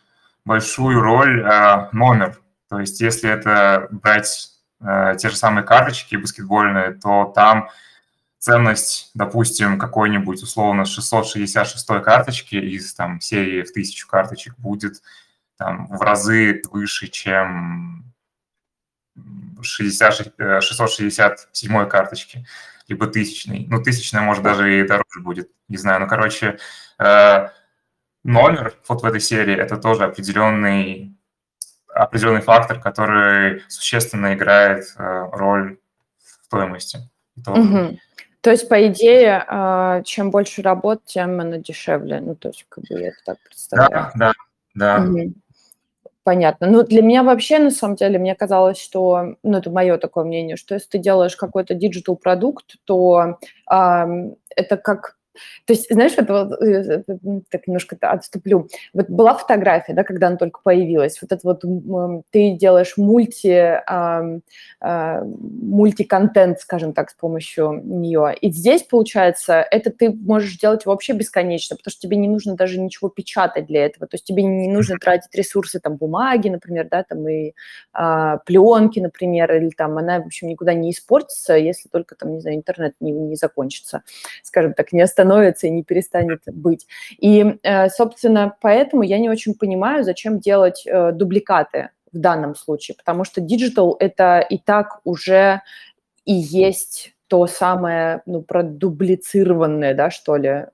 [0.45, 2.39] большую роль э, номер.
[2.69, 4.49] То есть если это брать
[4.81, 7.69] э, те же самые карточки баскетбольные, то там
[8.39, 15.01] ценность, допустим, какой-нибудь условно 666 карточки из там серии в тысячу карточек будет
[15.57, 18.13] там в разы выше, чем
[19.61, 22.45] 60, 667 э, карточки,
[22.87, 23.65] либо тысячный.
[23.69, 26.01] Ну, тысячная, может, даже и дороже будет, не знаю.
[26.01, 26.57] Ну, короче,
[26.99, 27.49] э,
[28.23, 31.15] номер вот в этой серии– это тоже определенный,
[31.93, 35.77] определенный фактор, который существенно играет э, роль
[36.19, 36.99] в стоимости.
[37.45, 37.97] Угу.
[38.41, 42.19] То есть, по идее, э, чем больше работ, тем она дешевле.
[42.19, 43.91] Ну, то есть, как бы я это так представляю.
[43.91, 44.33] Да, да,
[44.75, 45.03] да.
[45.03, 45.33] Угу.
[46.23, 46.67] Понятно.
[46.67, 50.55] Ну, для меня вообще, на самом деле, мне казалось, что, ну, это мое такое мнение,
[50.55, 54.05] что если ты делаешь какой-то digital продукт, то э,
[54.55, 55.17] это как
[55.65, 57.03] то есть, знаешь, вот, вот э,
[57.49, 58.67] так немножко отступлю.
[58.93, 61.19] Вот была фотография, да, когда она только появилась.
[61.21, 64.39] Вот это вот ты делаешь мульти, э,
[64.81, 68.35] э, мультиконтент, скажем так, с помощью нее.
[68.39, 72.79] И здесь, получается, это ты можешь делать вообще бесконечно, потому что тебе не нужно даже
[72.79, 74.07] ничего печатать для этого.
[74.07, 77.53] То есть тебе не нужно тратить ресурсы, там, бумаги, например, да, там, и
[77.97, 82.41] э, пленки, например, или там она, в общем, никуда не испортится, если только, там, не
[82.41, 84.03] знаю, интернет не, не закончится,
[84.43, 86.85] скажем так, не остановится становится и не перестанет быть.
[87.17, 92.95] И, э, собственно, поэтому я не очень понимаю, зачем делать э, дубликаты в данном случае,
[92.97, 95.61] потому что digital – это и так уже
[96.25, 100.67] и есть то самое, ну, продублицированное, да, что ли,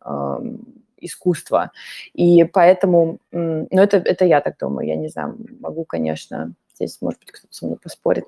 [0.97, 1.71] искусство.
[2.13, 7.19] И поэтому, ну, это, это я так думаю, я не знаю, могу, конечно, здесь, может
[7.19, 8.25] быть, кто-то со мной поспорит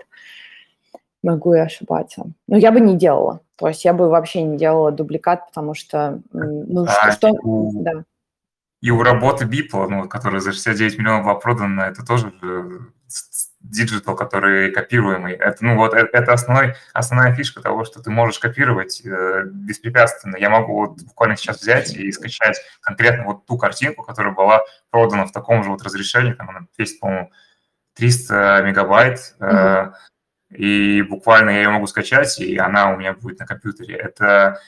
[1.24, 2.26] могу и ошибаться.
[2.48, 3.42] Но я бы не делала.
[3.58, 7.30] То есть я бы вообще не делала дубликат, потому что, ну, а, что...
[7.44, 7.84] У...
[7.84, 8.04] Да.
[8.82, 12.34] И у работы Бипла, ну, которая за 69 миллионов была продана, это тоже
[13.60, 15.34] digital, который копируемый.
[15.34, 20.36] Это, ну, вот, это, это основной, основная фишка того, что ты можешь копировать э, беспрепятственно.
[20.38, 25.26] Я могу вот буквально сейчас взять и скачать конкретно вот ту картинку, которая была продана
[25.26, 27.32] в таком же вот разрешении, там она весит, по-моему,
[27.96, 29.92] 300 мегабайт, mm-hmm.
[30.52, 33.96] И буквально я ее могу скачать, и она у меня будет на компьютере.
[33.96, 34.60] Это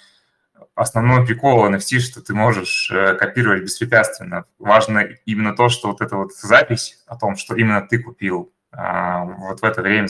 [0.76, 4.46] основной прикол NFT, что ты можешь э, копировать беспрепятственно.
[4.60, 9.24] Важно именно то, что вот эта вот запись о том, что именно ты купил а,
[9.24, 10.08] вот в это время,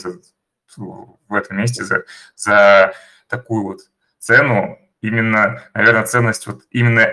[0.76, 2.94] в этом месте за, за
[3.28, 3.80] такую вот
[4.18, 7.08] цену, именно, наверное, ценность вот именно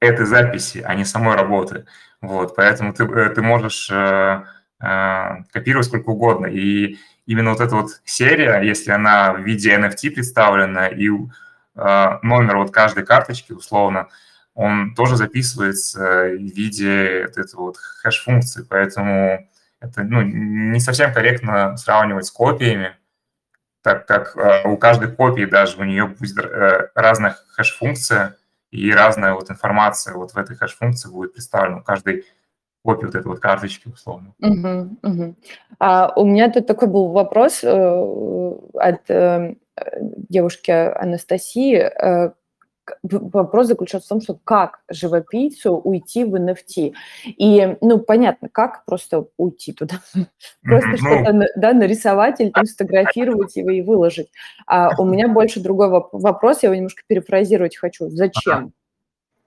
[0.00, 1.86] этой записи, а не самой работы.
[2.20, 4.42] Вот, поэтому ты, э, ты можешь э,
[4.80, 6.46] копировать сколько угодно.
[6.46, 11.10] И именно вот эта вот серия, если она в виде NFT представлена и
[11.80, 14.08] Э, номер вот каждой карточки, условно,
[14.54, 19.48] он тоже записывается в виде вот этой вот хэш-функции, поэтому
[19.80, 22.96] это ну, не совсем корректно сравнивать с копиями,
[23.82, 28.36] так как э, у каждой копии даже у нее будет э, разная хэш-функция
[28.70, 32.26] и разная вот информация вот в этой хэш-функции будет представлена у каждой
[32.82, 34.34] копии вот этой вот карточки условно.
[34.40, 35.34] Угу, угу.
[35.78, 39.54] А у меня тут такой был вопрос э, от э,
[40.28, 42.32] девушки Анастасии, э,
[43.02, 46.92] вопрос заключался в том, что как живописцу уйти в NFT.
[47.26, 50.00] И, ну, понятно, как просто уйти туда.
[50.62, 54.30] Просто ну, что-то да, нарисовать или там сфотографировать его и выложить.
[54.66, 58.08] А у меня больше другой вопрос, я его немножко перефразировать хочу.
[58.08, 58.72] Зачем?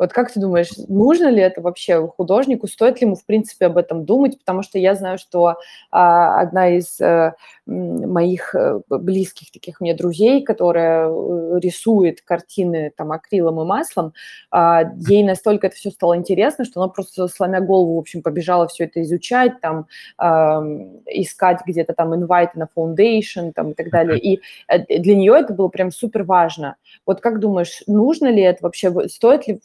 [0.04, 3.78] Вот как ты думаешь, нужно ли это вообще художнику, стоит ли ему, в принципе, об
[3.78, 4.38] этом думать?
[4.38, 5.56] Потому что я знаю, что
[5.92, 7.36] а, одна из а,
[7.66, 14.12] моих э, близких таких мне друзей, которая э, рисует картины там акрилом и маслом,
[14.52, 18.68] а, ей настолько это все стало интересно, что она просто сломя голову, в общем, побежала
[18.68, 19.88] все это изучать, там,
[20.18, 20.62] а,
[21.08, 24.20] искать где-то там инвайты на foundation там, и так далее.
[24.20, 26.76] И для нее это было прям супер важно.
[27.06, 29.62] Вот как думаешь, нужно ли это вообще, стоит ли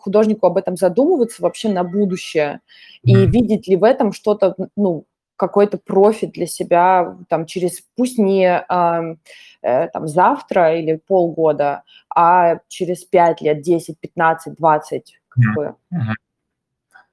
[0.00, 2.60] художнику об этом задумываться вообще на будущее
[3.02, 5.04] и видеть ли в этом что-то, ну,
[5.36, 9.16] какой-то профит для себя там через, пусть не э,
[9.62, 11.82] э, там завтра или полгода,
[12.14, 15.74] а через 5 лет, 10, 15, 20, как бы.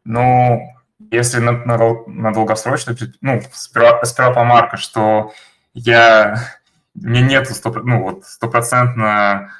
[0.05, 0.61] Ну,
[1.11, 1.77] если на, на,
[2.07, 5.31] на долгосрочный, ну, сперва, сперва помарка, что
[5.73, 6.37] я,
[6.93, 9.51] мне нету сто, ну, вот, стопроцентно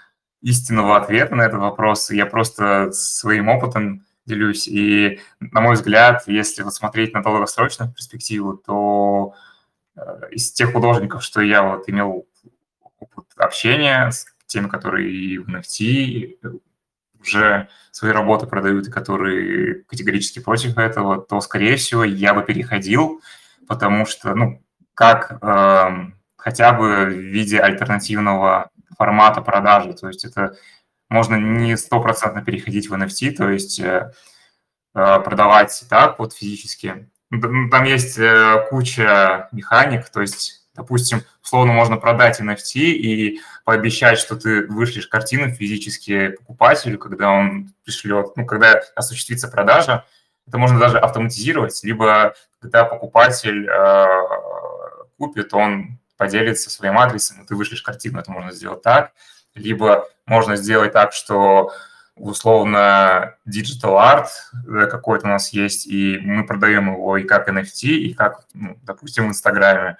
[0.44, 2.12] истинного ответа на этот вопрос.
[2.12, 4.68] Я просто своим опытом делюсь.
[4.68, 9.34] И, на мой взгляд, если вот смотреть на долгосрочную перспективу, то
[9.96, 10.02] э,
[10.32, 12.28] из тех художников, что я вот имел
[13.00, 16.60] опыт общения с теми, которые и в NFT
[17.22, 23.22] уже свои работы продают, и которые категорически против этого, то, скорее всего, я бы переходил,
[23.68, 24.62] потому что, ну,
[24.94, 29.94] как э, хотя бы в виде альтернативного формата продажи.
[29.94, 30.56] То есть это
[31.10, 34.12] можно не стопроцентно переходить в NFT, то есть э,
[34.96, 37.10] э, продавать так вот физически.
[37.30, 44.20] Ну, там есть э, куча механик, то есть, допустим, условно можно продать NFT и пообещать,
[44.20, 50.06] что ты вышлешь картину физически покупателю, когда он пришлет, ну, когда осуществится продажа.
[50.48, 54.06] Это можно даже автоматизировать, либо когда покупатель э,
[55.18, 58.20] купит, он поделится своим адресом, и ты вышлешь картину.
[58.20, 59.14] Это можно сделать так.
[59.56, 61.74] Либо можно сделать так, что
[62.16, 64.28] условно digital art
[64.68, 68.78] э, какой-то у нас есть, и мы продаем его и как NFT, и как, ну,
[68.84, 69.98] допустим, в Инстаграме,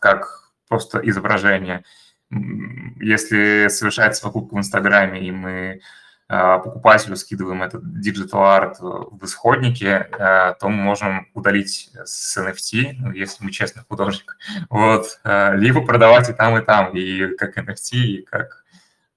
[0.00, 1.84] как просто изображение.
[2.30, 5.80] Если совершается покупка в Инстаграме, и мы
[6.28, 13.12] покупателю скидываем этот digital art в исходнике, э, то мы можем удалить с NFT, ну,
[13.12, 14.36] если мы честный художник,
[14.68, 18.64] вот, э, либо продавать и там, и там, и как NFT, и как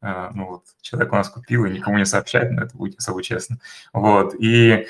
[0.01, 3.57] ну вот, человек у нас купил и никому не сообщает, но это будет особо честно.
[3.91, 4.87] Вот, и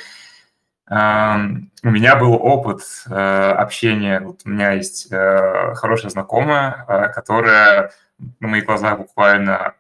[0.88, 1.36] э,
[1.84, 7.92] у меня был опыт э, общения, вот у меня есть э, хорошая знакомая, э, которая
[8.40, 9.74] на моих глазах буквально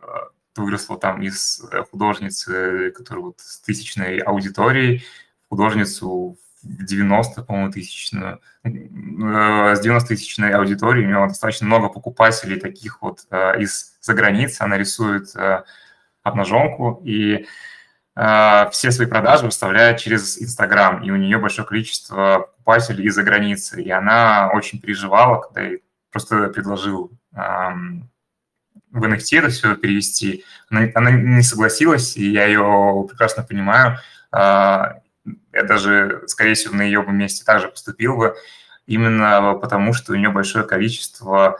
[0.63, 5.03] выросла там из э, художницы, которая вот с тысячной аудиторией,
[5.49, 13.01] художницу в 90, по-моему, тысячную, э, с 90-тысячной аудиторией, у нее достаточно много покупателей таких
[13.01, 15.33] вот э, из-за границы, она рисует
[16.23, 17.45] обнаженку, и
[18.15, 23.89] все свои продажи выставляет через Инстаграм, и у нее большое количество покупателей из-за границы, и
[23.89, 25.77] она очень переживала, когда я
[26.11, 27.11] просто предложил
[28.91, 30.43] в NFT это все перевести.
[30.69, 33.97] Она, она не согласилась, и я ее прекрасно понимаю.
[34.31, 34.99] А,
[35.53, 38.35] я даже, скорее всего, на ее месте также поступил бы,
[38.85, 41.59] именно потому что у нее большое количество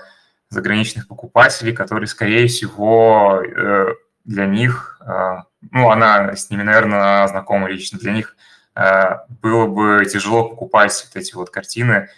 [0.49, 3.93] заграничных покупателей, которые, скорее всего, э,
[4.25, 5.37] для них, э,
[5.71, 8.35] ну, она с ними, наверное, знакома лично, для них
[8.75, 12.09] э, было бы тяжело покупать вот эти вот картины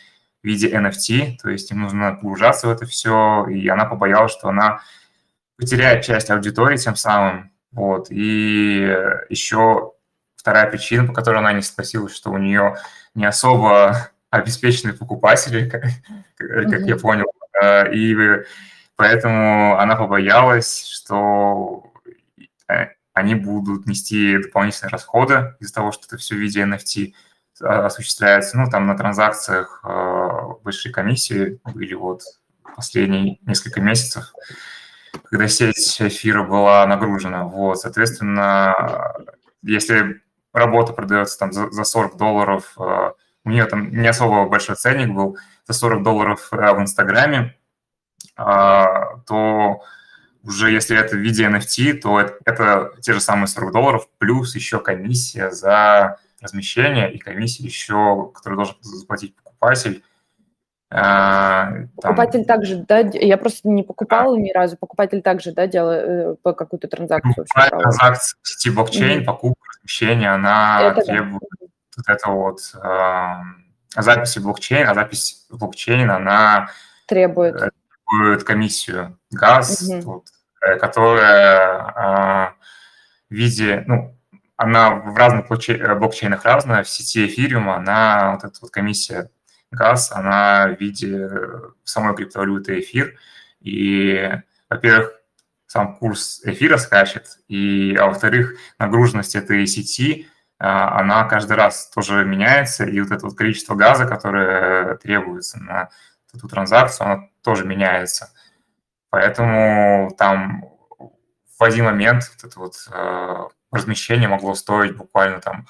[0.41, 4.47] в виде NFT, то есть им нужно погружаться в это все, и она побоялась, что
[4.47, 4.81] она
[5.61, 8.97] потеряет часть аудитории тем самым, вот, и
[9.29, 9.93] еще
[10.35, 12.77] вторая причина, по которой она не согласилась, что у нее
[13.13, 15.83] не особо обеспеченные покупатели, как,
[16.35, 17.31] как я понял,
[17.61, 18.17] э, и
[18.95, 21.93] поэтому она побоялась, что
[22.67, 27.13] э, они будут нести дополнительные расходы из-за того, что это все в виде NFT
[27.59, 28.57] осуществляется.
[28.57, 30.29] Ну, там на транзакциях э,
[30.63, 32.23] большие комиссии были вот
[32.75, 34.33] последние несколько месяцев,
[35.23, 37.45] когда сеть эфира была нагружена.
[37.45, 39.15] Вот, соответственно,
[39.63, 40.21] если
[40.53, 42.77] работа продается там за, за 40 долларов
[43.43, 47.55] у нее там не особо большой ценник был, за 40 долларов э, в Инстаграме,
[48.35, 49.81] а, то
[50.43, 54.55] уже если это в виде NFT, то это, это те же самые 40 долларов, плюс
[54.55, 60.03] еще комиссия за размещение и комиссия еще, которую должен заплатить покупатель.
[60.93, 62.57] А, покупатель там...
[62.57, 64.41] также, да, я просто не покупала да.
[64.41, 67.45] ни разу, покупатель также, да, делает э, какую-то транзакцию.
[67.53, 69.25] Транзакция в сети блокчейн, mm-hmm.
[69.25, 71.61] покупка, размещение, она это требует да
[71.97, 76.69] вот это вот э, записи блокчейн, а запись блокчейна, она
[77.07, 77.69] требует, э,
[78.09, 80.01] требует комиссию газ, угу.
[80.01, 80.23] вот,
[80.61, 82.53] э, которая э,
[83.29, 84.17] в виде, ну,
[84.55, 89.29] она в разных блокчейнах разная, в сети эфириума она, вот эта вот комиссия
[89.71, 91.29] газ, она в виде
[91.83, 93.17] самой криптовалюты эфир,
[93.61, 94.31] и,
[94.69, 95.13] во-первых,
[95.67, 100.27] сам курс эфира скачет, и, а во-вторых, нагруженность этой сети–
[100.63, 105.89] а, она каждый раз тоже меняется, и вот это вот количество газа, которое требуется на
[106.35, 108.31] эту транзакцию, оно тоже меняется.
[109.09, 110.63] Поэтому там
[111.57, 113.35] в один момент вот это вот э,
[113.71, 115.65] размещение могло стоить буквально там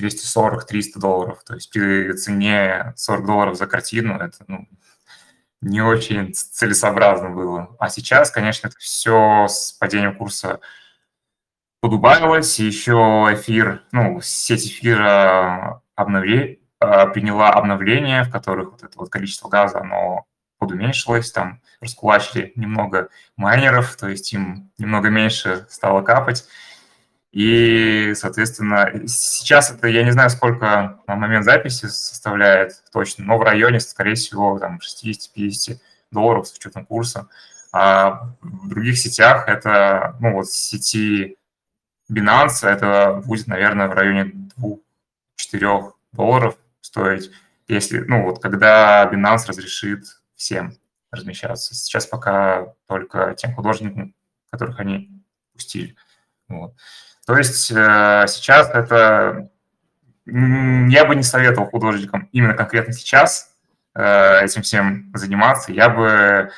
[0.00, 1.42] 240-300 долларов.
[1.44, 4.68] То есть при цене 40 долларов за картину это ну,
[5.60, 7.76] не очень целесообразно было.
[7.78, 10.60] А сейчас, конечно, это все с падением курса
[11.80, 19.08] подубавилось, еще эфир, ну, сеть эфира обновле, а, приняла обновления, в которых вот это вот
[19.08, 20.24] количество газа, оно
[20.58, 26.46] подуменьшилось, там раскулачили немного майнеров, то есть им немного меньше стало капать.
[27.36, 33.42] И, соответственно, сейчас это, я не знаю, сколько на момент записи составляет точно, но в
[33.42, 35.78] районе, скорее всего, там 60-50
[36.10, 37.28] долларов с учетом курса.
[37.72, 41.36] А в других сетях это, ну вот сети
[42.10, 44.32] Binance это будет, наверное, в районе
[45.38, 47.30] 2-4 долларов стоить,
[47.68, 50.06] если, ну, вот когда Binance разрешит
[50.36, 50.72] всем
[51.10, 51.74] размещаться.
[51.74, 54.14] Сейчас пока только тем художникам,
[54.50, 55.22] которых они
[55.52, 55.96] пустили.
[56.48, 56.72] Вот.
[57.26, 59.50] То есть э, сейчас это...
[60.24, 63.54] Я бы не советовал художникам именно конкретно сейчас
[63.94, 65.72] э, этим всем заниматься.
[65.72, 66.50] Я бы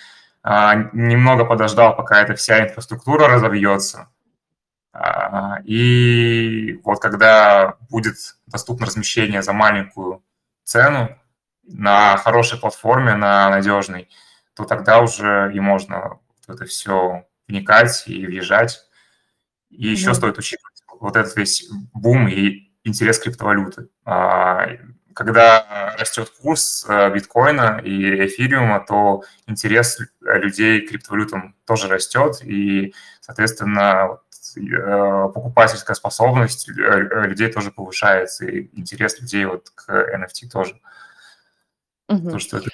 [0.44, 4.08] э, немного подождал, пока эта вся инфраструктура разовьется,
[4.92, 8.16] а, и вот когда будет
[8.48, 10.24] доступно размещение за маленькую
[10.64, 11.16] цену
[11.62, 14.08] на хорошей платформе, на надежной,
[14.54, 18.87] то тогда уже и можно это все вникать и въезжать.
[19.70, 20.14] И еще mm-hmm.
[20.14, 23.88] стоит учитывать вот этот весь бум и интерес криптовалюты.
[24.04, 24.68] А,
[25.14, 32.94] когда растет курс э, биткоина и эфириума, то интерес людей к криптовалютам тоже растет, и,
[33.20, 34.18] соответственно,
[34.56, 40.80] Э, покупательская способность э, людей тоже повышается, и интерес людей вот к NFT тоже.
[42.08, 42.30] Угу.
[42.30, 42.70] То, что это...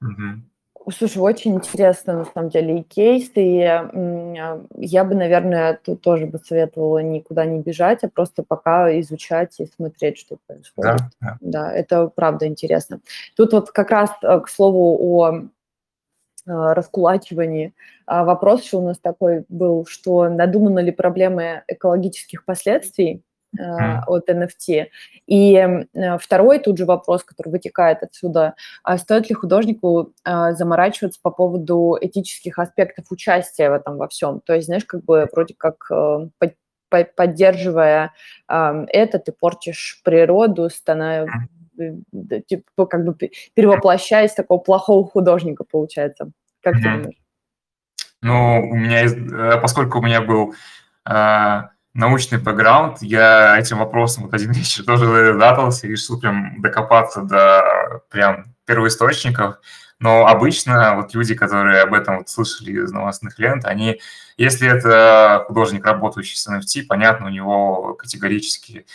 [0.00, 0.42] Угу.
[0.90, 6.38] Слушай, очень интересно, на самом деле, и кейс, и я бы, наверное, тут тоже бы
[6.38, 10.96] советовала никуда не бежать, а просто пока изучать и смотреть, что происходит.
[10.96, 11.38] Да, да.
[11.40, 13.00] да это правда интересно.
[13.36, 15.48] Тут вот как раз, э, к слову, о
[16.46, 17.72] а, раскулачивании.
[18.06, 23.22] А вопрос еще у нас такой был, что надуманы ли проблемы экологических последствий.
[23.58, 24.86] От NFT.
[25.26, 25.86] И
[26.20, 32.58] второй тут же вопрос, который вытекает отсюда, а стоит ли художнику заморачиваться по поводу этических
[32.58, 34.40] аспектов участия в этом во всем?
[34.40, 35.90] То есть, знаешь, как бы вроде как
[36.88, 38.12] поддерживая
[38.48, 41.48] это, ты портишь природу, становишься
[42.46, 43.16] типа, как бы
[43.54, 46.30] перевоплощаясь такого плохого художника, получается.
[46.62, 46.82] Как mm-hmm.
[46.82, 47.20] ты думаешь?
[48.22, 50.54] Ну, у меня, э, поскольку у меня был
[51.08, 51.62] э,
[51.94, 53.00] научный бэкграунд.
[53.00, 59.56] Я этим вопросом вот один вечер тоже задался и решил прям докопаться до прям первоисточников.
[60.00, 64.00] Но обычно вот люди, которые об этом вот слышали из новостных лент, они,
[64.36, 68.86] если это художник, работающий с NFT, понятно, у него категорически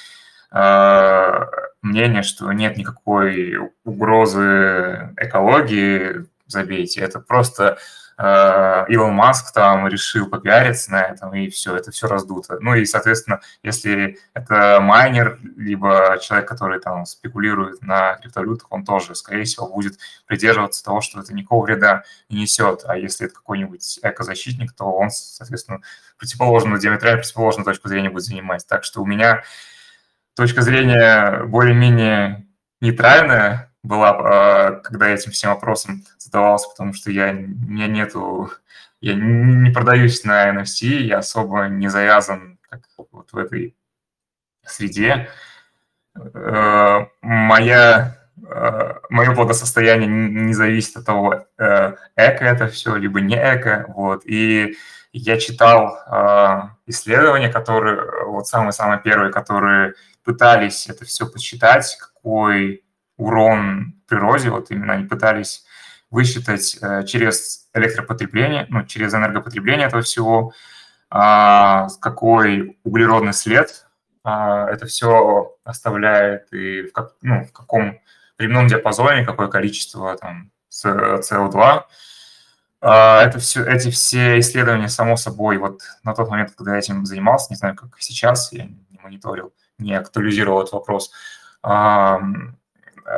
[0.52, 1.45] э,
[1.82, 7.02] мнение, что нет никакой угрозы экологии, забейте.
[7.02, 7.78] Это просто
[8.20, 12.58] Илон Маск там решил попиариться на этом, и все, это все раздуто.
[12.60, 19.16] Ну и, соответственно, если это майнер, либо человек, который там спекулирует на криптовалютах, он тоже,
[19.16, 22.84] скорее всего, будет придерживаться того, что это никакого вреда не несет.
[22.86, 25.80] А если это какой-нибудь экозащитник, то он, соответственно,
[26.18, 28.68] противоположную, диаметрально противоположную точку зрения будет занимать.
[28.68, 29.44] Так что у меня
[30.36, 32.48] точка зрения более-менее
[32.82, 38.52] нейтральная, была, э, когда я этим всем вопросом задавался, потому что я, у меня нету,
[39.02, 43.76] я не продаюсь на NFC, я особо не завязан как вот в этой
[44.64, 45.30] среде.
[46.16, 53.86] Э, моя, э, мое благосостояние не зависит от того, эко это все, либо не эко,
[53.90, 54.76] вот, и
[55.12, 55.98] я читал
[56.86, 62.84] исследования, которые, вот самые-самые первые, которые пытались это все посчитать, какой
[63.20, 65.66] урон природе, вот именно они пытались
[66.10, 70.54] высчитать э, через электропотребление, ну, через энергопотребление этого всего,
[71.12, 73.88] а, какой углеродный след
[74.24, 78.00] а, это все оставляет и в, как, ну, в каком
[78.38, 81.84] временном диапазоне, какое количество там СО2.
[82.82, 87.06] А, это все, эти все исследования, само собой, вот на тот момент, когда я этим
[87.06, 91.12] занимался, не знаю, как сейчас, я не мониторил, не актуализировал этот вопрос,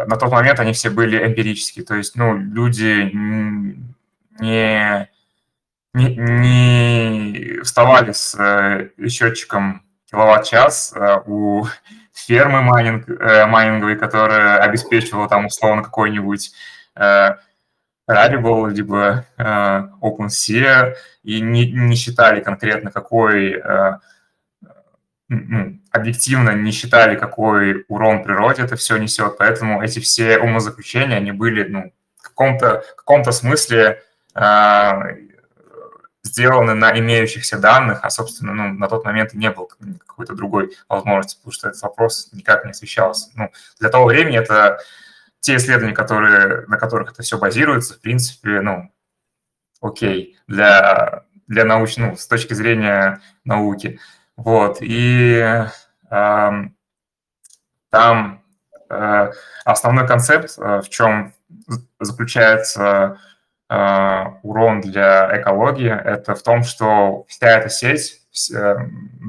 [0.07, 5.09] на тот момент они все были эмпирические, то есть, ну, люди не,
[5.93, 11.65] не, не вставали с э, счетчиком киловатт-час э, у
[12.13, 16.51] фермы майнинг, майнинговой, которая обеспечивала там условно какой-нибудь
[16.95, 23.61] Rarible, либо OpenSea, и не, не считали конкретно, какой
[25.33, 31.31] ну, объективно не считали, какой урон природе это все несет, поэтому эти все умозаключения, они
[31.31, 34.03] были ну, в каком-то каком смысле
[34.35, 34.91] э,
[36.23, 39.67] сделаны на имеющихся данных, а, собственно, ну, на тот момент не было
[40.05, 43.29] какой-то другой возможности, потому что этот вопрос никак не освещался.
[43.35, 44.79] Ну, для того времени это
[45.39, 48.91] те исследования, которые, на которых это все базируется, в принципе, ну,
[49.81, 53.99] окей, для, для науч, ну, с точки зрения науки.
[54.37, 55.67] Вот, и
[56.09, 56.51] э,
[57.89, 58.43] там
[58.89, 59.31] э,
[59.65, 61.33] основной концепт, э, в чем
[61.99, 63.19] заключается
[63.69, 68.21] э, урон для экологии, это в том, что вся эта сеть,
[68.53, 68.75] э,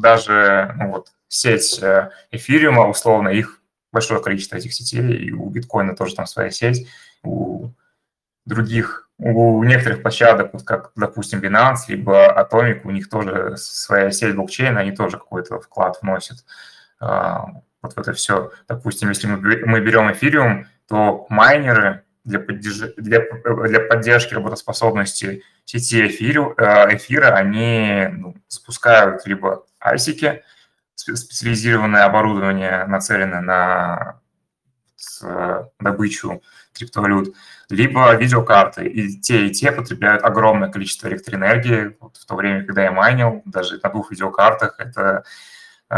[0.00, 3.60] даже ну, вот, сеть э, эфириума, условно, их
[3.92, 6.88] большое количество этих сетей, и у биткоина тоже там своя сеть,
[7.22, 7.70] у
[8.46, 14.34] других у некоторых площадок, вот как, допустим, Binance, либо Atomic, у них тоже своя сеть
[14.34, 16.38] блокчейна, они тоже какой-то вклад вносят
[16.98, 17.46] а,
[17.82, 18.50] вот в это все.
[18.66, 22.94] Допустим, если мы, берем эфириум, то майнеры для, поддерж...
[22.96, 23.20] для,
[23.68, 30.42] для поддержки работоспособности сети эфиру, э, эфира, они ну, запускают либо айсики,
[30.94, 34.20] специализированное оборудование, нацеленное на
[35.80, 36.42] добычу
[36.82, 37.34] криптовалют,
[37.68, 38.86] либо видеокарты.
[38.86, 41.96] И те, и те потребляют огромное количество электроэнергии.
[42.00, 45.24] Вот в то время, когда я майнил, даже на двух видеокартах, это
[45.90, 45.94] э,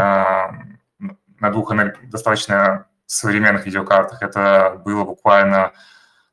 [1.39, 1.73] на двух
[2.03, 5.73] достаточно современных видеокартах, это было буквально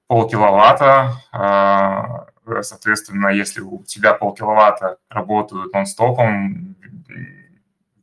[0.07, 1.15] полкиловатта.
[1.33, 6.77] Э, соответственно, если у тебя полкиловатта работают нон-стопом,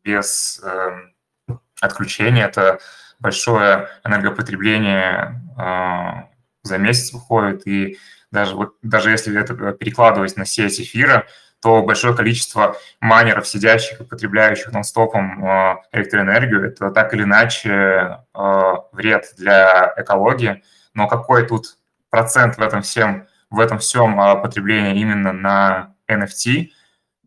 [0.03, 2.79] без э, отключения, это
[3.19, 6.28] большое энергопотребление э,
[6.69, 7.97] за месяц выходит, и
[8.31, 11.27] даже, вот, даже если это перекладывать на сеть эфира,
[11.61, 18.73] то большое количество майнеров, сидящих и потребляющих нон-стопом э, электроэнергию, это так или иначе э,
[18.93, 20.63] вред для экологии.
[20.93, 21.77] Но какой тут
[22.09, 26.69] процент в этом всем, в этом всем э, потребления именно на NFT,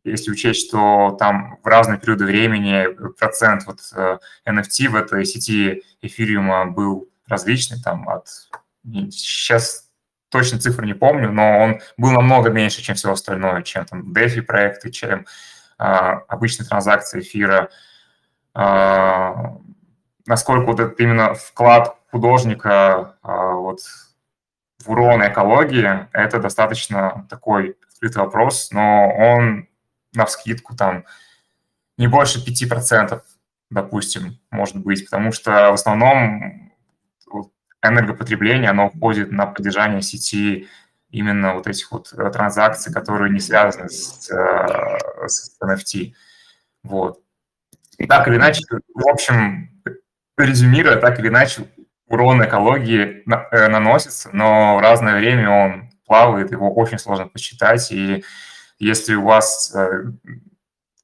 [0.05, 2.88] если учесть, что там в разные периоды времени
[3.18, 3.80] процент вот
[4.49, 8.26] NFT в этой сети эфириума был различный, там от
[9.11, 9.91] сейчас
[10.33, 14.43] точно цифры не помню, но он был намного меньше, чем все остальное, чем там DeFi
[14.43, 15.26] проекты, чем
[15.78, 17.68] а, обычные транзакции эфира.
[18.55, 19.59] А,
[20.26, 23.80] насколько вот этот именно вклад художника а, вот
[24.85, 29.68] в урон экологии, это достаточно такой открытый вопрос, но он
[30.14, 31.05] на вскидку там
[31.99, 33.22] не больше 5%,
[33.70, 36.62] допустим, может быть, потому что в основном
[37.83, 40.68] энергопотребление, оно уходит на поддержание сети
[41.11, 46.14] именно вот этих вот э, транзакций, которые не связаны с, э, с NFT.
[46.83, 47.20] Вот.
[48.09, 48.62] Так или иначе,
[48.95, 49.83] в общем,
[50.37, 51.64] резюмируя, так или иначе,
[52.07, 58.24] урон экологии э, наносится, но в разное время он плавает, его очень сложно посчитать, и
[58.78, 59.74] если у вас,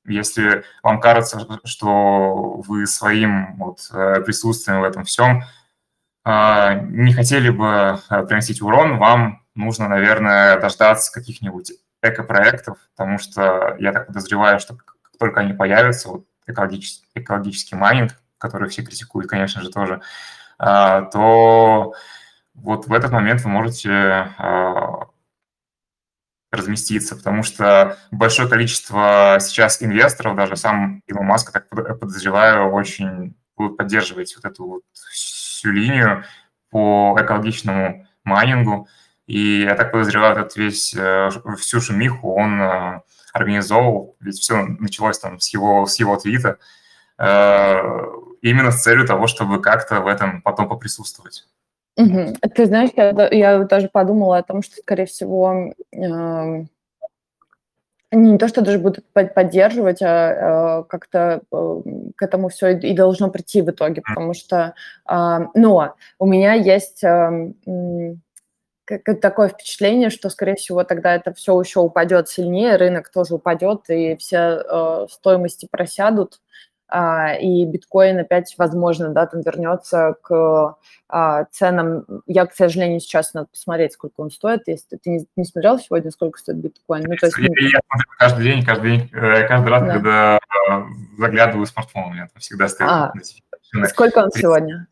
[0.04, 3.88] если вам кажется, что вы своим вот
[4.24, 5.44] присутствием в этом всем
[6.90, 11.72] не хотели бы приносить урон, вам нужно, наверное, дождаться каких-нибудь
[12.02, 18.12] экопроектов, потому что я так подозреваю, что как только они появятся, вот экологический, экологический майнинг,
[18.38, 20.00] который все критикуют, конечно же, тоже,
[20.58, 21.94] а, то
[22.54, 25.08] вот в этот момент вы можете а,
[26.50, 33.76] разместиться, потому что большое количество сейчас инвесторов, даже сам Илон Маск, так подозреваю, очень будут
[33.76, 34.82] поддерживать вот эту вот
[35.58, 36.24] всю линию
[36.70, 38.88] по экологичному майнингу.
[39.26, 43.00] И я так подозреваю, этот весь, э, всю шумиху он э,
[43.32, 46.58] организовал, ведь все началось там с его, с его твита,
[47.18, 48.04] э,
[48.40, 51.46] именно с целью того, чтобы как-то в этом потом поприсутствовать.
[51.96, 52.36] Угу.
[52.54, 56.64] Ты знаешь, я, я даже подумала о том, что, скорее всего, э,
[58.10, 61.82] не то, что даже будут поддерживать, а э, как-то э,
[62.16, 64.74] к этому все и должно прийти в итоге, потому что,
[65.10, 67.04] э, но у меня есть...
[67.04, 67.52] Э,
[68.88, 73.82] как такое впечатление, что, скорее всего, тогда это все еще упадет сильнее, рынок тоже упадет,
[73.90, 76.40] и все э, стоимости просядут,
[76.90, 80.76] и биткоин опять, возможно, да, там вернется к
[81.12, 82.04] э, ценам.
[82.26, 84.62] Я, к сожалению, сейчас надо посмотреть, сколько он стоит.
[84.66, 87.04] Если ты не, не смотрел сегодня, сколько стоит биткоин?
[87.06, 89.92] Ну, то есть, я, я смотрю каждый день, каждый день, э, каждый раз, да.
[89.92, 90.82] когда э,
[91.18, 92.88] заглядываю в смартфон, у меня там всегда стоит.
[92.90, 93.12] А,
[93.88, 94.86] сколько он сегодня?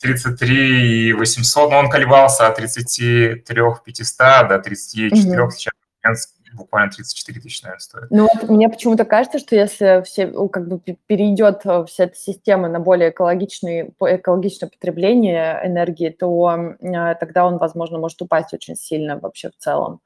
[0.00, 5.50] 33 800, но он колебался от 33 500 до 34, угу.
[5.52, 8.10] сейчас буквально 34 тысячи, наверное, стоит.
[8.10, 12.80] Ну вот мне почему-то кажется, что если все, как бы перейдет вся эта система на
[12.80, 19.50] более экологичный, экологичное потребление энергии, то э, тогда он, возможно, может упасть очень сильно вообще
[19.50, 20.00] в целом.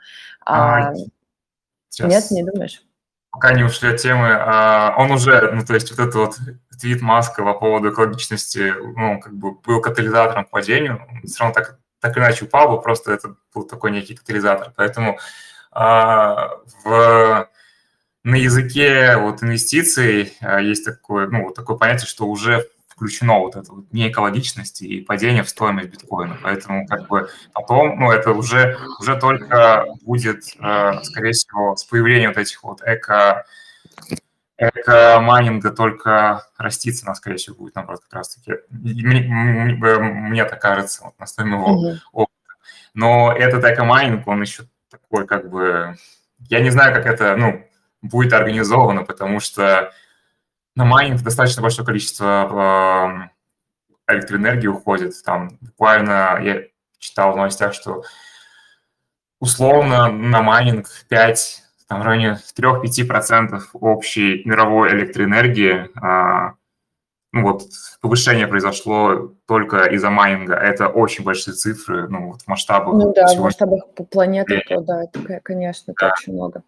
[0.45, 0.95] А, а,
[2.01, 2.83] нет, не думаешь?
[3.31, 6.39] Пока не ушли от темы, а, он уже, ну то есть вот этот вот
[6.81, 11.79] твит Маска по поводу экологичности, ну, как бы был катализатором к падению, все равно так,
[12.01, 14.73] так иначе упал бы, просто это был такой некий катализатор.
[14.77, 15.21] Поэтому а,
[15.73, 17.49] в,
[18.25, 22.67] на языке вот инвестиций а, есть такое, ну, вот такое понятие, что уже
[23.01, 26.39] включено вот это вот неэкологичность и падение в стоимость биткоина.
[26.43, 32.31] Поэтому как бы потом, ну, это уже, уже только будет, э, скорее всего, с появлением
[32.31, 33.47] вот этих вот эко
[34.59, 38.57] эко-майнинга только расти цена, скорее всего, будет, наоборот, как раз-таки.
[38.69, 41.99] Мне, мне так кажется, вот, на основе моего mm-hmm.
[42.13, 42.55] опыта.
[42.93, 45.97] Но этот эко-майнинг, он еще такой, как бы...
[46.49, 47.65] Я не знаю, как это, ну,
[48.03, 49.93] будет организовано, потому что
[50.75, 53.31] на майнинг достаточно большое количество
[54.09, 55.15] э, электроэнергии уходит.
[55.25, 56.63] Там буквально я
[56.99, 58.05] читал в новостях, что
[59.39, 65.91] условно на майнинг 5 там, в районе 3-5% общей мировой электроэнергии.
[66.01, 66.55] А,
[67.33, 67.63] ну вот
[68.01, 70.55] повышение произошло только из-за майнинга.
[70.55, 72.95] Это очень большие цифры, ну вот в масштабах.
[72.95, 76.13] Ну да, в масштабах планеты, то, да, это, конечно, это да.
[76.13, 76.63] очень много.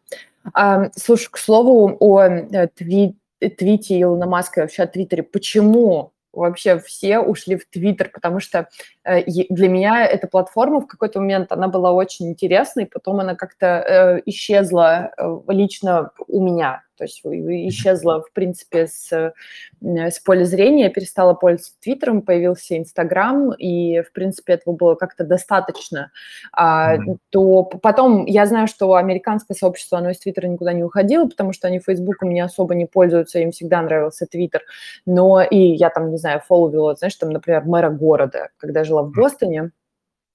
[0.54, 3.16] А, слушай, к слову о э, тви
[3.58, 5.24] твите Илона Маска и вообще о Твиттере.
[5.24, 8.68] Почему вообще все ушли в Твиттер, потому что
[9.04, 13.66] э, для меня эта платформа в какой-то момент, она была очень интересной, потом она как-то
[13.66, 15.12] э, исчезла
[15.48, 19.32] лично у меня то есть исчезла, в принципе, с,
[19.80, 26.10] с поля зрения, перестала пользоваться Твиттером, появился Инстаграм, и, в принципе, этого было как-то достаточно.
[26.52, 27.16] А, mm-hmm.
[27.30, 31.68] То потом, я знаю, что американское сообщество, оно из Твиттера никуда не уходило, потому что
[31.68, 34.62] они Фейсбуком не особо не пользуются, им всегда нравился Твиттер,
[35.06, 39.10] но и я там, не знаю, фолловила, знаешь, там, например, мэра города, когда жила в
[39.12, 39.70] Бостоне,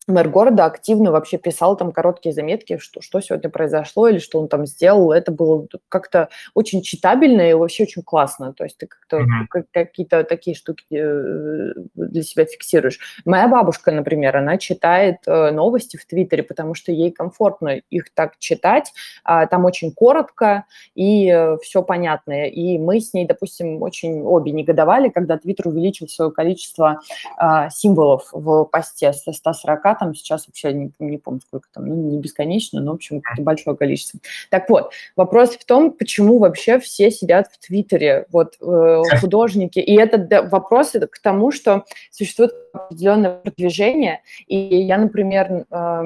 [0.08, 4.48] мэр города активно вообще писал там короткие заметки, что, что сегодня произошло или что он
[4.48, 5.12] там сделал.
[5.12, 8.54] Это было как-то очень читабельно и вообще очень классно.
[8.54, 9.66] То есть ты как-то mm-hmm.
[9.72, 13.00] какие-то такие штуки э, для себя фиксируешь.
[13.26, 18.38] Моя бабушка, например, она читает э, новости в Твиттере, потому что ей комфортно их так
[18.40, 18.94] читать.
[19.24, 22.48] А, там очень коротко и э, все понятно.
[22.48, 27.02] И мы с ней, допустим, очень обе негодовали, когда Твиттер увеличил свое количество
[27.38, 31.96] а, символов в посте со 140 там сейчас вообще не, не помню, сколько там, ну,
[31.96, 34.20] не бесконечно, но, в общем, какое-то большое количество.
[34.50, 39.96] Так вот, вопрос в том, почему вообще все сидят в Твиттере, вот э, художники, и
[39.96, 46.04] это вопрос к тому, что существует определенное продвижение, и я, например, э,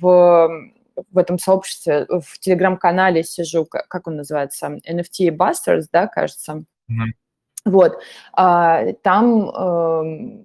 [0.00, 0.72] в
[1.10, 6.64] в этом сообществе, в телеграм-канале сижу, как он называется, NFT Busters, да, кажется.
[6.90, 7.12] Mm-hmm.
[7.64, 7.98] Вот.
[8.32, 10.42] А, там э,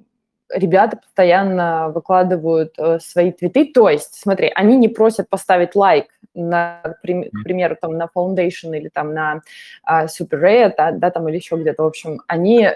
[0.49, 3.65] ребята постоянно выкладывают э, свои твиты.
[3.65, 8.89] То есть, смотри, они не просят поставить лайк на, к примеру, там на Foundation или
[8.89, 9.41] там на
[9.87, 11.83] э, Super Ray, да, да, там или еще где-то.
[11.83, 12.69] В общем, они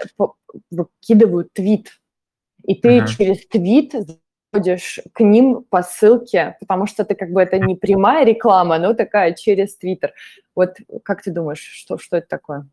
[0.70, 1.98] выкидывают твит.
[2.64, 3.06] И ты uh-huh.
[3.08, 3.94] через твит
[4.52, 8.94] заходишь к ним по ссылке, потому что ты как бы это не прямая реклама, но
[8.94, 10.12] такая через Твиттер.
[10.54, 12.68] Вот как ты думаешь, что, что это такое?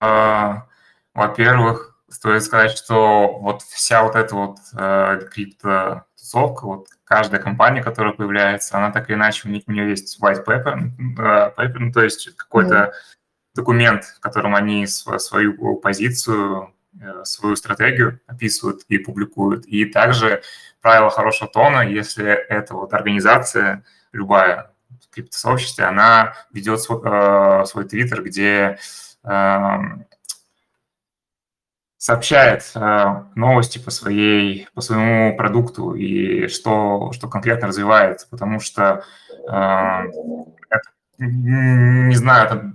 [0.00, 0.66] А,
[1.14, 8.12] во-первых, стоит сказать, что вот вся вот эта вот э, крипто-тусовка, вот каждая компания, которая
[8.14, 11.92] появляется, она так или иначе, у, них, у нее есть white paper, э, paper ну,
[11.92, 12.92] то есть какой-то mm.
[13.54, 19.66] документ, в котором они свою позицию, э, свою стратегию описывают и публикуют.
[19.66, 20.42] И также
[20.80, 27.84] правило хорошего тона, если эта вот организация, любая в криптосообществе, она ведет свой, э, свой
[27.84, 28.78] твиттер, где
[29.24, 29.76] э,
[31.98, 39.04] сообщает э, новости по, своей, по своему продукту и что, что конкретно развивается, потому что
[39.30, 39.52] э,
[40.70, 42.72] это, не знаю, это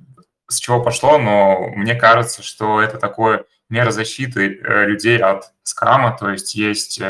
[0.50, 6.16] с чего пошло, но мне кажется, что это такое мера защиты э, людей от скама,
[6.18, 7.02] то есть есть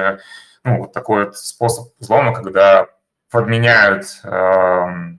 [0.64, 2.88] ну, вот такой вот способ взлома, когда
[3.32, 5.18] подменяют э,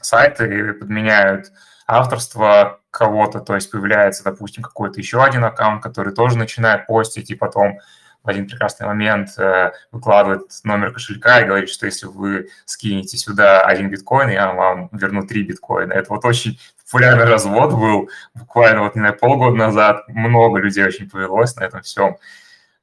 [0.00, 1.52] сайты, подменяют
[1.86, 7.34] авторство кого-то, то есть появляется, допустим, какой-то еще один аккаунт, который тоже начинает постить, и
[7.34, 7.78] потом
[8.22, 13.62] в один прекрасный момент э, выкладывает номер кошелька и говорит, что если вы скинете сюда
[13.62, 15.92] один биткоин, я вам верну три биткоина.
[15.92, 20.06] Это вот очень популярный развод был буквально вот, не знаю, полгода назад.
[20.08, 22.18] Много людей очень повелось на этом всем.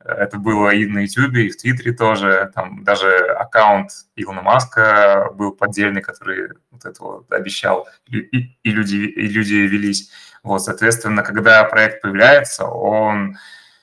[0.04, 2.52] Это было и на YouTube, и в Твиттере тоже.
[2.54, 8.98] Там даже аккаунт Илона Маска был поддельный, который вот это вот обещал, и, и, люди,
[8.98, 10.12] и люди велись.
[10.43, 13.38] Вот, соответственно, когда проект появляется, он,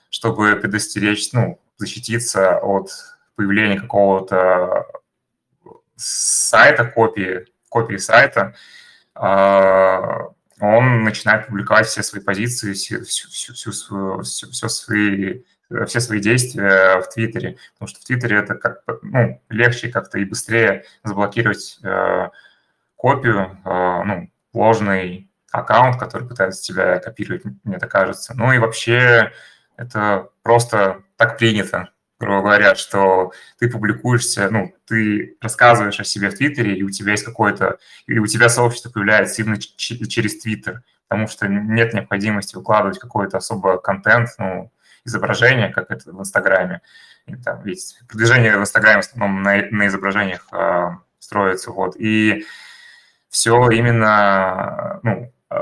[0.09, 2.91] чтобы предостеречь, ну, защититься от
[3.35, 4.87] появления какого-то
[5.97, 8.55] сайта, копии, копии сайта,
[9.15, 10.29] а,
[10.61, 15.43] он начинает публиковать все свои позиции, всю, всю, всю, всю, всю, все свои
[15.87, 20.25] все свои действия в Твиттере, потому что в Твиттере это как ну, легче как-то и
[20.25, 22.29] быстрее заблокировать э,
[22.97, 28.35] копию, э, ну, ложный аккаунт, который пытается тебя копировать, мне так кажется.
[28.35, 29.33] Ну и вообще
[29.77, 36.37] это просто так принято, грубо говоря, что ты публикуешься, ну, ты рассказываешь о себе в
[36.37, 41.29] Твиттере, и у тебя есть какое-то, и у тебя сообщество появляется именно через Твиттер, потому
[41.29, 44.73] что нет необходимости выкладывать какой-то особо контент, ну,
[45.05, 46.81] изображение, как это в Инстаграме.
[47.27, 51.71] И там, ведь продвижение в Инстаграме в основном на, на изображениях э, строится.
[51.71, 51.97] Вот.
[51.97, 52.47] И
[53.29, 55.57] все именно, ну, э,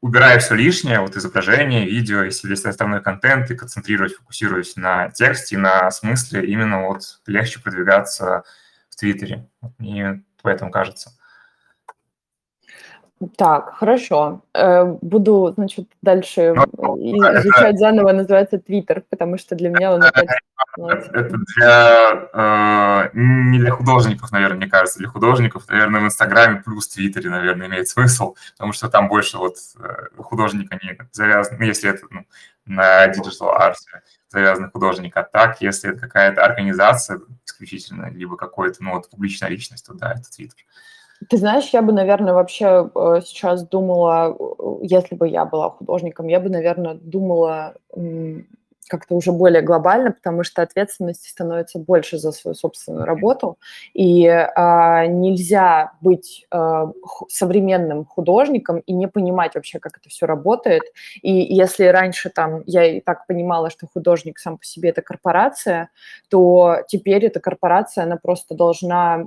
[0.00, 5.58] убирая все лишнее, вот изображение, видео, если есть основной контент, и концентрировать, фокусируясь на тексте,
[5.58, 8.44] на смысле, именно вот легче продвигаться
[8.90, 9.48] в Твиттере.
[9.78, 11.12] Мне поэтому кажется.
[13.36, 14.42] Так, хорошо.
[14.54, 20.02] Э, буду, значит, дальше ну, изучать заново, называется Твиттер, потому что для меня он.
[20.02, 22.28] Это для...
[22.32, 24.98] Э, не для художников, наверное, мне кажется.
[24.98, 29.56] Для художников, наверное, в Инстаграме плюс Твиттере, наверное, имеет смысл, потому что там больше вот
[29.78, 32.24] э, художника не завязан, ну, если это ну,
[32.64, 33.74] на digital art
[34.30, 39.86] завязан художник, а так, если это какая-то организация исключительно, либо какой-то, ну, вот публичная личность,
[39.86, 40.64] то да, это Твиттер.
[41.28, 46.28] Ты знаешь, я бы, наверное, вообще э, сейчас думала, э, если бы я была художником,
[46.28, 47.74] я бы, наверное, думала
[48.92, 53.56] как-то уже более глобально, потому что ответственности становится больше за свою собственную работу,
[53.94, 56.92] и а, нельзя быть а,
[57.28, 60.82] современным художником и не понимать вообще, как это все работает.
[61.22, 65.88] И если раньше там я и так понимала, что художник сам по себе это корпорация,
[66.28, 69.26] то теперь эта корпорация, она просто должна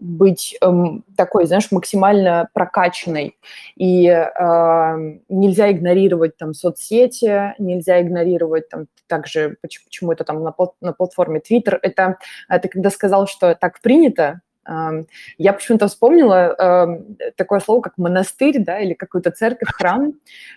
[0.00, 3.36] быть эм, такой, знаешь, максимально прокачанной.
[3.76, 10.92] И э, нельзя игнорировать там соцсети, нельзя игнорировать там также, почему, это там на, на
[10.92, 11.78] платформе Twitter.
[11.82, 12.18] Это
[12.62, 15.04] ты когда сказал, что так принято, э,
[15.38, 20.12] я почему-то вспомнила э, такое слово, как монастырь, да, или какую-то церковь, храм, э,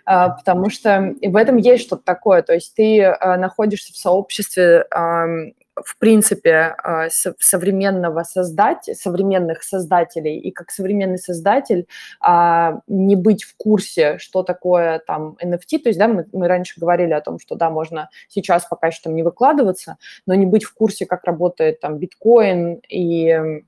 [0.05, 2.41] потому что в этом есть что-то такое.
[2.41, 5.51] То есть ты э, находишься в сообществе э,
[5.83, 7.09] в принципе, э,
[7.39, 11.87] современного создать, современных создателей, и как современный создатель
[12.19, 16.79] а, не быть в курсе, что такое там NFT, то есть, да, мы, мы раньше
[16.79, 20.63] говорили о том, что, да, можно сейчас пока еще там не выкладываться, но не быть
[20.63, 23.61] в курсе, как работает там биткоин и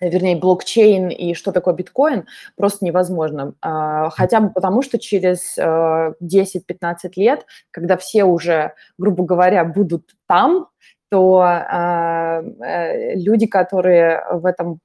[0.00, 3.54] вернее, блокчейн и что такое биткоин, просто невозможно.
[3.60, 10.14] А, хотя бы потому, что через 10-15 э, лет, когда все уже, грубо говоря, будут
[10.26, 10.68] там,
[11.14, 14.80] то а, э, люди, которые в этом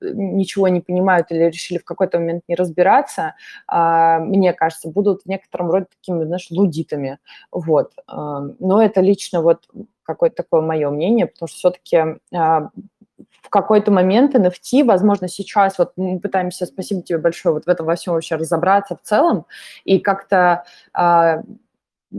[0.00, 3.36] ничего не понимают или решили в какой-то момент не разбираться,
[3.68, 7.18] а, мне кажется, будут в некотором роде такими, знаешь, лудитами.
[7.52, 7.92] Вот.
[8.08, 9.68] Но это лично вот
[10.02, 16.18] какое-то такое мое мнение, потому что все-таки в какой-то момент NFT, возможно, сейчас, вот мы
[16.18, 19.46] пытаемся, спасибо тебе большое, вот в этом во всем вообще разобраться в целом,
[19.84, 20.64] и как-то
[20.98, 21.42] э,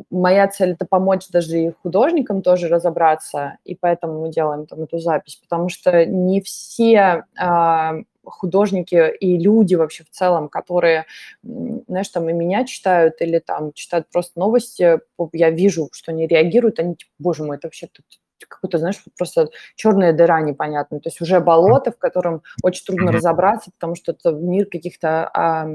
[0.09, 4.99] моя цель– это помочь даже и художникам тоже разобраться, и поэтому мы делаем там эту
[4.99, 11.05] запись, потому что не все э, художники и люди вообще в целом, которые,
[11.43, 14.99] знаешь, там и меня читают или там читают просто новости,
[15.33, 18.05] я вижу, что они реагируют, они типа, боже мой, это вообще тут
[18.47, 20.99] какой-то, знаешь, просто черная дыра непонятная.
[20.99, 25.67] То есть уже болото, в котором очень трудно разобраться, потому что это мир каких-то а,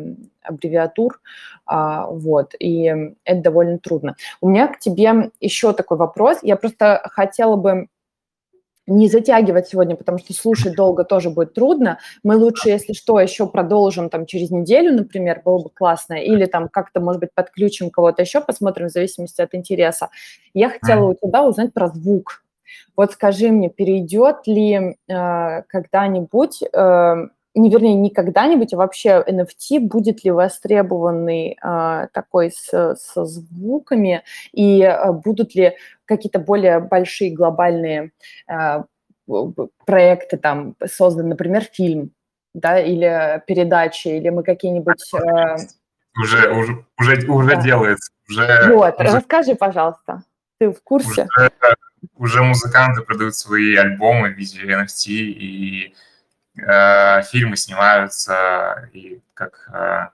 [0.43, 1.21] аббревиатур,
[1.67, 4.17] а, вот, и это довольно трудно.
[4.41, 6.39] У меня к тебе еще такой вопрос.
[6.43, 7.89] Я просто хотела бы
[8.87, 11.99] не затягивать сегодня, потому что слушать долго тоже будет трудно.
[12.23, 16.69] Мы лучше, если что, еще продолжим там через неделю, например, было бы классно, или там
[16.69, 20.11] как-то, может быть, подключим кого-то еще, посмотрим в зависимости от интереса.
[20.53, 22.44] Я хотела у тебя узнать про звук.
[22.97, 29.81] Вот скажи мне, перейдет ли э, когда-нибудь, э, не вернее, не когда-нибудь, а вообще NFT
[29.81, 37.33] будет ли востребованный э, такой с, со звуками, и э, будут ли какие-то более большие
[37.33, 38.13] глобальные
[38.49, 38.83] э,
[39.87, 42.11] проекты там созданы, например, фильм,
[42.55, 45.13] да, или передачи, или мы какие-нибудь...
[45.15, 45.57] Э...
[46.17, 47.63] Уже, уже, уже, уже да.
[47.63, 48.13] делается.
[48.29, 49.17] Уже, вот, уже...
[49.17, 50.23] расскажи, пожалуйста.
[50.59, 51.27] Ты в курсе?
[51.37, 51.51] Уже,
[52.17, 55.95] уже музыканты продают свои альбомы в виде NFT, и
[56.59, 60.09] э, фильмы снимаются, и как э,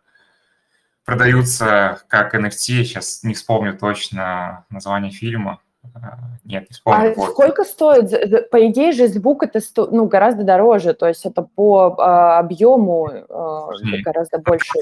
[1.04, 2.84] продаются как NFT.
[2.84, 5.60] Сейчас не вспомню точно название фильма.
[5.84, 5.98] Э,
[6.44, 7.10] нет, не вспомню.
[7.10, 7.30] А вот.
[7.32, 8.50] сколько стоит?
[8.50, 13.10] По идее же звук это сто, ну, гораздо дороже, то есть это по а, объему
[13.28, 13.68] а,
[14.02, 14.72] гораздо больше.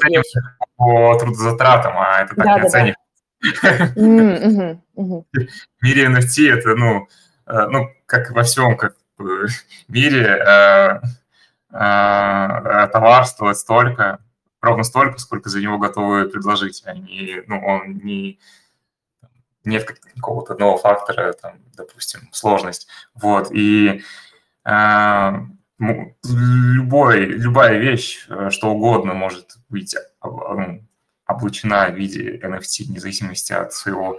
[0.76, 3.00] По трудозатратам, а это так да, не да, оценивается.
[3.00, 3.07] Да.
[3.40, 3.94] В
[5.82, 7.08] мире NFT это, ну,
[7.46, 8.96] э, ну, как во всем, как
[9.88, 11.00] мире, э,
[11.70, 14.18] э, товар стоит столько,
[14.60, 16.82] ровно столько, сколько за него готовы предложить.
[16.84, 18.40] Они, ну, он не
[19.64, 22.88] нет какого-то одного фактора, там, допустим, сложность.
[23.14, 24.02] Вот, и
[24.64, 25.32] э,
[25.78, 30.87] любой, любая вещь, что угодно может быть ну,
[31.28, 34.18] облучена в виде NFT, вне зависимости от своего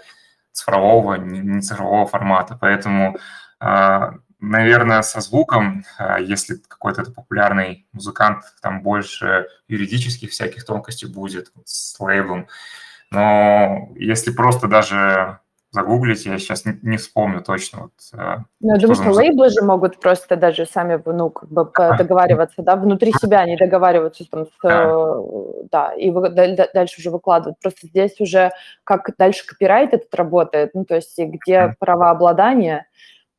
[0.53, 2.57] цифрового, не цифрового формата.
[2.61, 3.17] Поэтому,
[3.59, 11.51] а, наверное, со звуком, а, если какой-то популярный музыкант, там больше юридических всяких тонкостей будет
[11.65, 12.47] с лейблом.
[13.11, 15.39] Но если просто даже
[15.71, 17.81] загуглить, я сейчас не, вспомню точно.
[17.83, 21.71] Вот, э, ну, я думаю, что лейблы же могут просто даже сами, ну, как бы
[21.97, 24.89] договариваться, да, внутри себя они договариваются там с, да.
[24.89, 25.21] Э,
[25.71, 27.59] да, и вы, дальше уже выкладывают.
[27.59, 28.51] Просто здесь уже
[28.83, 31.73] как дальше копирайт этот работает, ну, то есть где mm.
[31.79, 32.85] правообладание,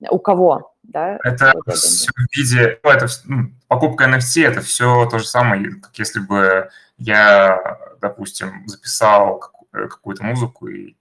[0.08, 1.18] у кого, да?
[1.24, 5.98] Это все в виде, ну, это ну, покупка NFT, это все то же самое, как
[5.98, 10.94] если бы я, допустим, записал э, какую-то музыку и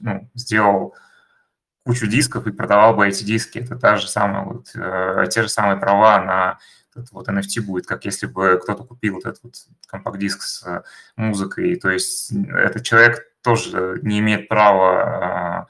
[0.00, 0.94] ну, сделал
[1.84, 3.58] кучу дисков и продавал бы эти диски.
[3.58, 6.58] Это та же самая, вот, э, те же самые права на
[6.90, 9.54] этот вот NFT будет, как если бы кто-то купил вот этот вот
[9.86, 10.82] компакт-диск с э,
[11.16, 11.76] музыкой.
[11.76, 15.68] То есть этот человек тоже не имеет права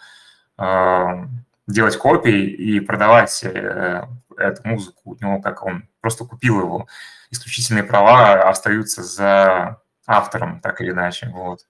[0.57, 1.27] э, э,
[1.67, 4.07] делать копии и продавать э,
[4.39, 5.01] эту музыку.
[5.05, 6.89] У него как он просто купил его.
[7.31, 11.29] Исключительные права остаются за автором, так или иначе.
[11.29, 11.61] Вот.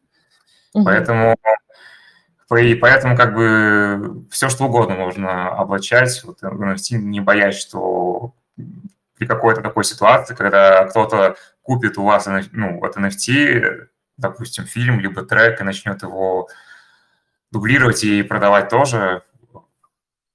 [0.74, 0.84] Угу.
[0.84, 1.37] Поэтому
[2.55, 8.34] и поэтому как бы все что угодно можно облачать вот, не боясь, что
[9.16, 15.24] при какой-то такой ситуации, когда кто-то купит у вас ну, от NFT, допустим, фильм, либо
[15.24, 16.49] трек, и начнет его
[17.51, 19.22] дублировать и продавать тоже,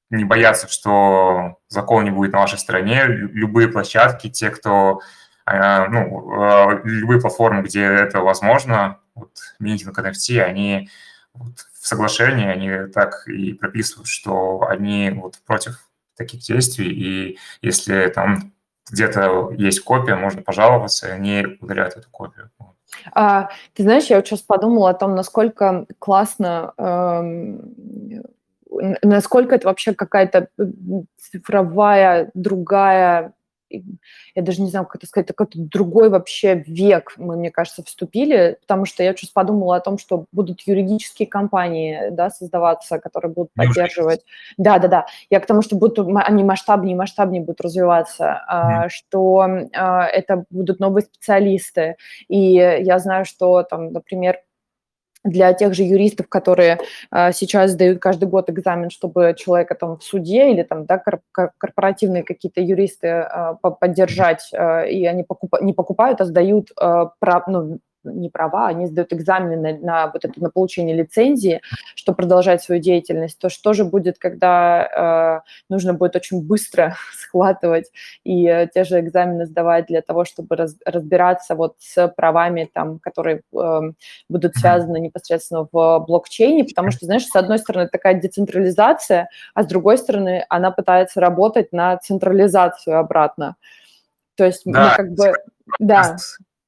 [0.09, 3.05] не бояться, что закон не будет на вашей стороне.
[3.05, 4.99] Любые площадки, те, кто,
[5.45, 10.89] а, ну, а, любые платформы, где это возможно, вот минтинг NFT, они
[11.33, 18.07] вот в соглашении они так и прописывают, что они вот против таких действий, и если
[18.09, 18.53] там
[18.91, 22.51] где-то есть копия, можно пожаловаться, и они удаляют эту копию.
[23.13, 28.23] А, ты знаешь, я вот сейчас подумала о том, насколько классно, эм,
[29.01, 30.49] насколько это вообще какая-то
[31.17, 33.33] цифровая другая
[34.35, 38.57] я даже не знаю, как это сказать, какой-то другой вообще век, мы, мне кажется, вступили,
[38.61, 43.51] потому что я сейчас подумала о том, что будут юридические компании, да, создаваться, которые будут
[43.53, 44.21] поддерживать.
[44.57, 45.05] Да, да, да.
[45.29, 48.89] Я к тому, что будут они масштабнее, масштабнее будут развиваться, mm.
[48.89, 51.95] что а, это будут новые специалисты.
[52.27, 54.39] И я знаю, что там, например,
[55.23, 60.03] для тех же юристов, которые а, сейчас сдают каждый год экзамен, чтобы человека там в
[60.03, 61.01] суде или там, да,
[61.31, 67.79] корпоративные какие-то юристы а, поддержать, а, и они покуп, не покупают, а сдают прав, ну,
[68.03, 71.61] не права, они сдают экзамены на, на вот это на получение лицензии,
[71.95, 77.91] чтобы продолжать свою деятельность, то что же будет, когда э, нужно будет очень быстро схватывать
[78.23, 82.99] и э, те же экзамены сдавать для того, чтобы раз, разбираться вот с правами там,
[82.99, 83.79] которые э,
[84.29, 89.67] будут связаны непосредственно в блокчейне, потому что, знаешь, с одной стороны такая децентрализация, а с
[89.67, 93.55] другой стороны она пытается работать на централизацию обратно.
[94.35, 95.33] То есть да, мы как бы...
[95.79, 96.17] Да,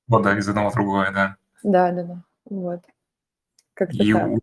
[0.08, 1.36] года из одного в другое, да.
[1.64, 2.24] Да, да, да.
[2.50, 2.82] Вот.
[3.92, 4.40] И, у,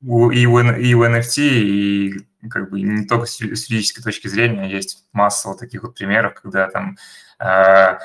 [0.00, 4.68] у, и, у, и у NFT, и как бы не только с юридической точки зрения,
[4.68, 6.96] есть масса вот таких вот примеров, когда там
[7.38, 7.98] э,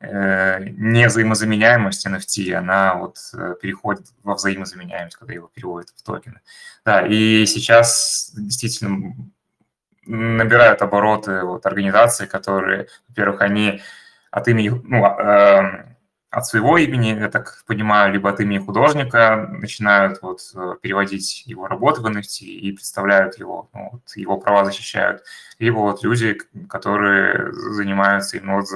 [0.00, 6.40] э, не взаимозаменяемость NFT, она вот э, переходит во взаимозаменяемость, когда его переводят в токены.
[6.84, 9.14] Да, и сейчас действительно
[10.06, 13.82] набирают обороты вот организации, которые, во-первых, они
[14.30, 15.91] от имени, ну, э,
[16.32, 21.66] от своего имени, я так понимаю, либо от имени художника начинают вот э, переводить его
[21.66, 25.22] работы в NFT и представляют его, ну, вот, его права защищают,
[25.58, 26.38] либо вот люди,
[26.70, 28.66] которые занимаются именно вот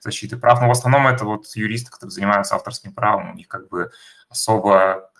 [0.00, 0.60] защитой прав.
[0.60, 3.90] Но в основном это вот юристы, которые занимаются авторским правом, у них как бы
[4.28, 5.10] особо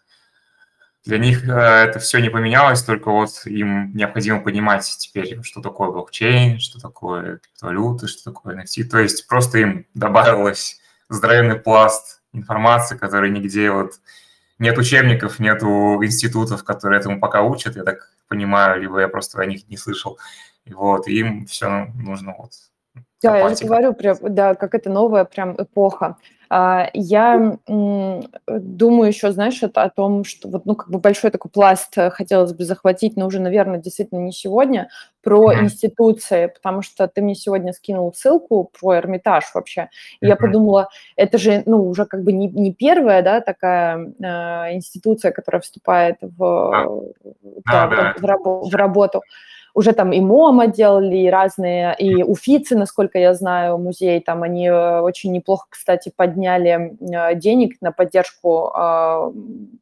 [1.07, 5.91] для них э, это все не поменялось, только вот им необходимо понимать теперь, что такое
[5.91, 8.85] блокчейн, что такое криптовалюта, что такое NFT.
[8.85, 14.01] То есть просто им добавилось здоровенный пласт информации, который нигде вот
[14.59, 19.47] нет учебников, нету институтов, которые этому пока учат, я так понимаю, либо я просто о
[19.47, 20.19] них не слышал.
[20.65, 22.53] И вот, им все нужно вот
[23.23, 26.17] да, я же говорю, прям, да, как это новая прям эпоха.
[26.51, 31.51] А, я думаю еще, знаешь, это о том, что вот, ну, как бы большой такой
[31.51, 34.89] пласт э, хотелось бы захватить, но уже, наверное, действительно не сегодня,
[35.23, 39.91] про институции, потому что ты мне сегодня скинул ссылку про Эрмитаж вообще,
[40.21, 44.75] и я подумала, это же, ну, уже как бы не, не первая, да, такая э,
[44.75, 47.13] институция, которая вступает в, ah.
[47.67, 48.15] да, а, да.
[48.17, 49.23] В, в, в работу
[49.79, 54.67] уже там и MoMA делали, и разные, и Уфицы, насколько я знаю, музей, там они
[54.67, 59.33] э, очень неплохо, кстати, подняли э, денег на поддержку а,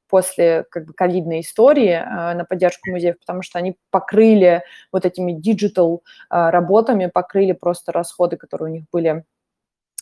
[0.09, 5.33] после как бы ковидной истории э, на поддержку музеев, потому что они покрыли вот этими
[5.33, 9.25] digital работами, покрыли просто расходы, которые у них были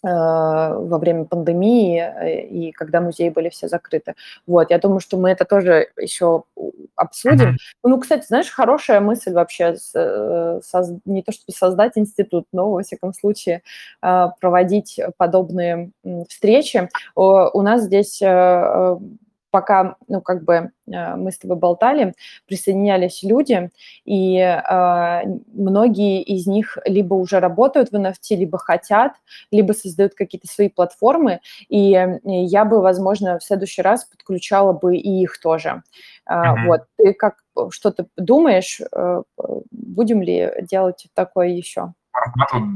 [0.05, 4.15] во время пандемии э, и когда музеи были все закрыты.
[4.47, 6.45] Вот, я думаю, что мы это тоже еще
[6.95, 7.51] обсудим.
[7.51, 7.79] Mm-hmm.
[7.85, 10.91] Ну, кстати, знаешь, хорошая мысль вообще, э, соз...
[11.05, 13.63] не то чтобы создать институт, но, во всяком случае,
[14.01, 15.91] проводить подобные
[16.29, 16.89] встречи.
[17.15, 18.21] У нас здесь
[19.55, 22.13] пока, ну, как бы э, мы с тобой болтали,
[22.49, 23.71] присоединялись люди,
[24.05, 29.13] и э, многие из них либо уже работают в NFT, либо хотят,
[29.53, 31.39] либо создают какие-то свои платформы,
[31.69, 35.85] и я бы, возможно, в следующий раз подключала бы и их тоже.
[36.29, 36.67] Mm-hmm.
[36.67, 37.37] Вот, ты как,
[37.71, 39.23] что ты думаешь, э,
[39.71, 41.93] будем ли делать такое еще?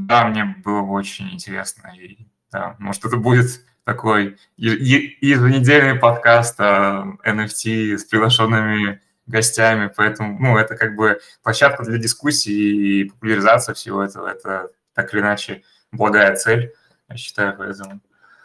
[0.07, 7.17] Да, мне было бы очень интересно, и да, может, это будет такой еженедельный подкаст о
[7.25, 14.03] NFT с приглашенными гостями, поэтому, ну, это как бы площадка для дискуссии и популяризация всего
[14.03, 16.73] этого, это так или иначе благая цель,
[17.09, 17.99] я считаю, поэтому.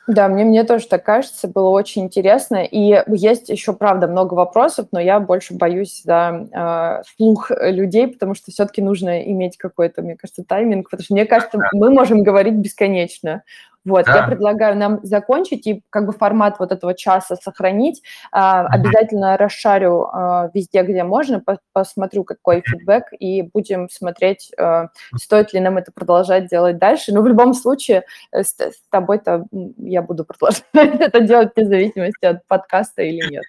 [0.07, 2.63] Да, мне, мне тоже так кажется, было очень интересно.
[2.63, 8.35] И есть еще, правда, много вопросов, но я больше боюсь за э, слух людей, потому
[8.35, 12.55] что все-таки нужно иметь какой-то, мне кажется, тайминг, потому что, мне кажется, мы можем говорить
[12.55, 13.45] бесконечно.
[13.85, 14.17] Вот, да.
[14.17, 18.03] я предлагаю нам закончить и как бы формат вот этого часа сохранить.
[18.33, 24.89] А, обязательно расшарю а, везде, где можно, по посмотрю, какой фидбэк, и будем смотреть, а,
[25.17, 27.13] стоит ли нам это продолжать делать дальше.
[27.13, 32.25] Но в любом случае э, с, с тобой-то я буду продолжать это делать вне зависимости
[32.25, 33.45] от подкаста или нет.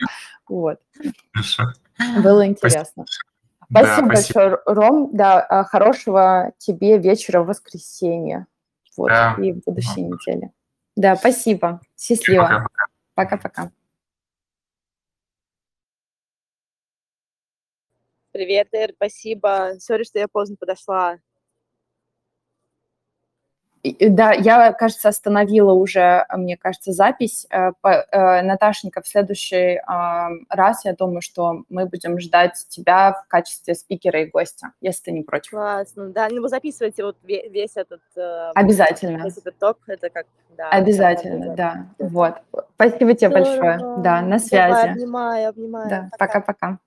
[0.50, 0.80] Вот.
[1.34, 1.64] Хорошо.
[2.22, 3.06] Было интересно.
[3.06, 3.28] Спасибо,
[3.70, 4.08] да, спасибо.
[4.08, 5.10] большое, Ром.
[5.14, 8.48] Да, а, хорошего тебе вечера в воскресенье.
[8.98, 9.36] Вот, да.
[9.42, 10.16] и в будущей ну.
[10.16, 10.52] неделе.
[10.96, 11.82] Да, спасибо.
[11.98, 12.68] Счастливо.
[13.14, 13.72] Пока-пока.
[18.32, 19.76] Привет, Эр, спасибо.
[19.80, 21.20] Сори, что я поздно подошла.
[24.00, 27.48] Да, я, кажется, остановила уже, мне кажется, запись.
[27.50, 29.80] Э, э, Наташенька, в следующий
[30.50, 35.12] раз, я думаю, что мы будем ждать тебя в качестве спикера и гостя, если ты
[35.12, 35.52] не против.
[35.52, 38.02] Классно, да, ну вы записываете вот весь этот...
[38.16, 39.24] Э, Обязательно.
[39.24, 40.26] Весь этот ток, это как...
[40.58, 41.88] Да, Обязательно, да.
[42.00, 42.36] Вот.
[42.76, 43.46] Спасибо тебе Здорово.
[43.46, 43.98] большое.
[43.98, 44.72] Да, на связи.
[44.72, 45.90] Давай, обнимаю, обнимаю.
[45.90, 46.80] Да, пока-пока.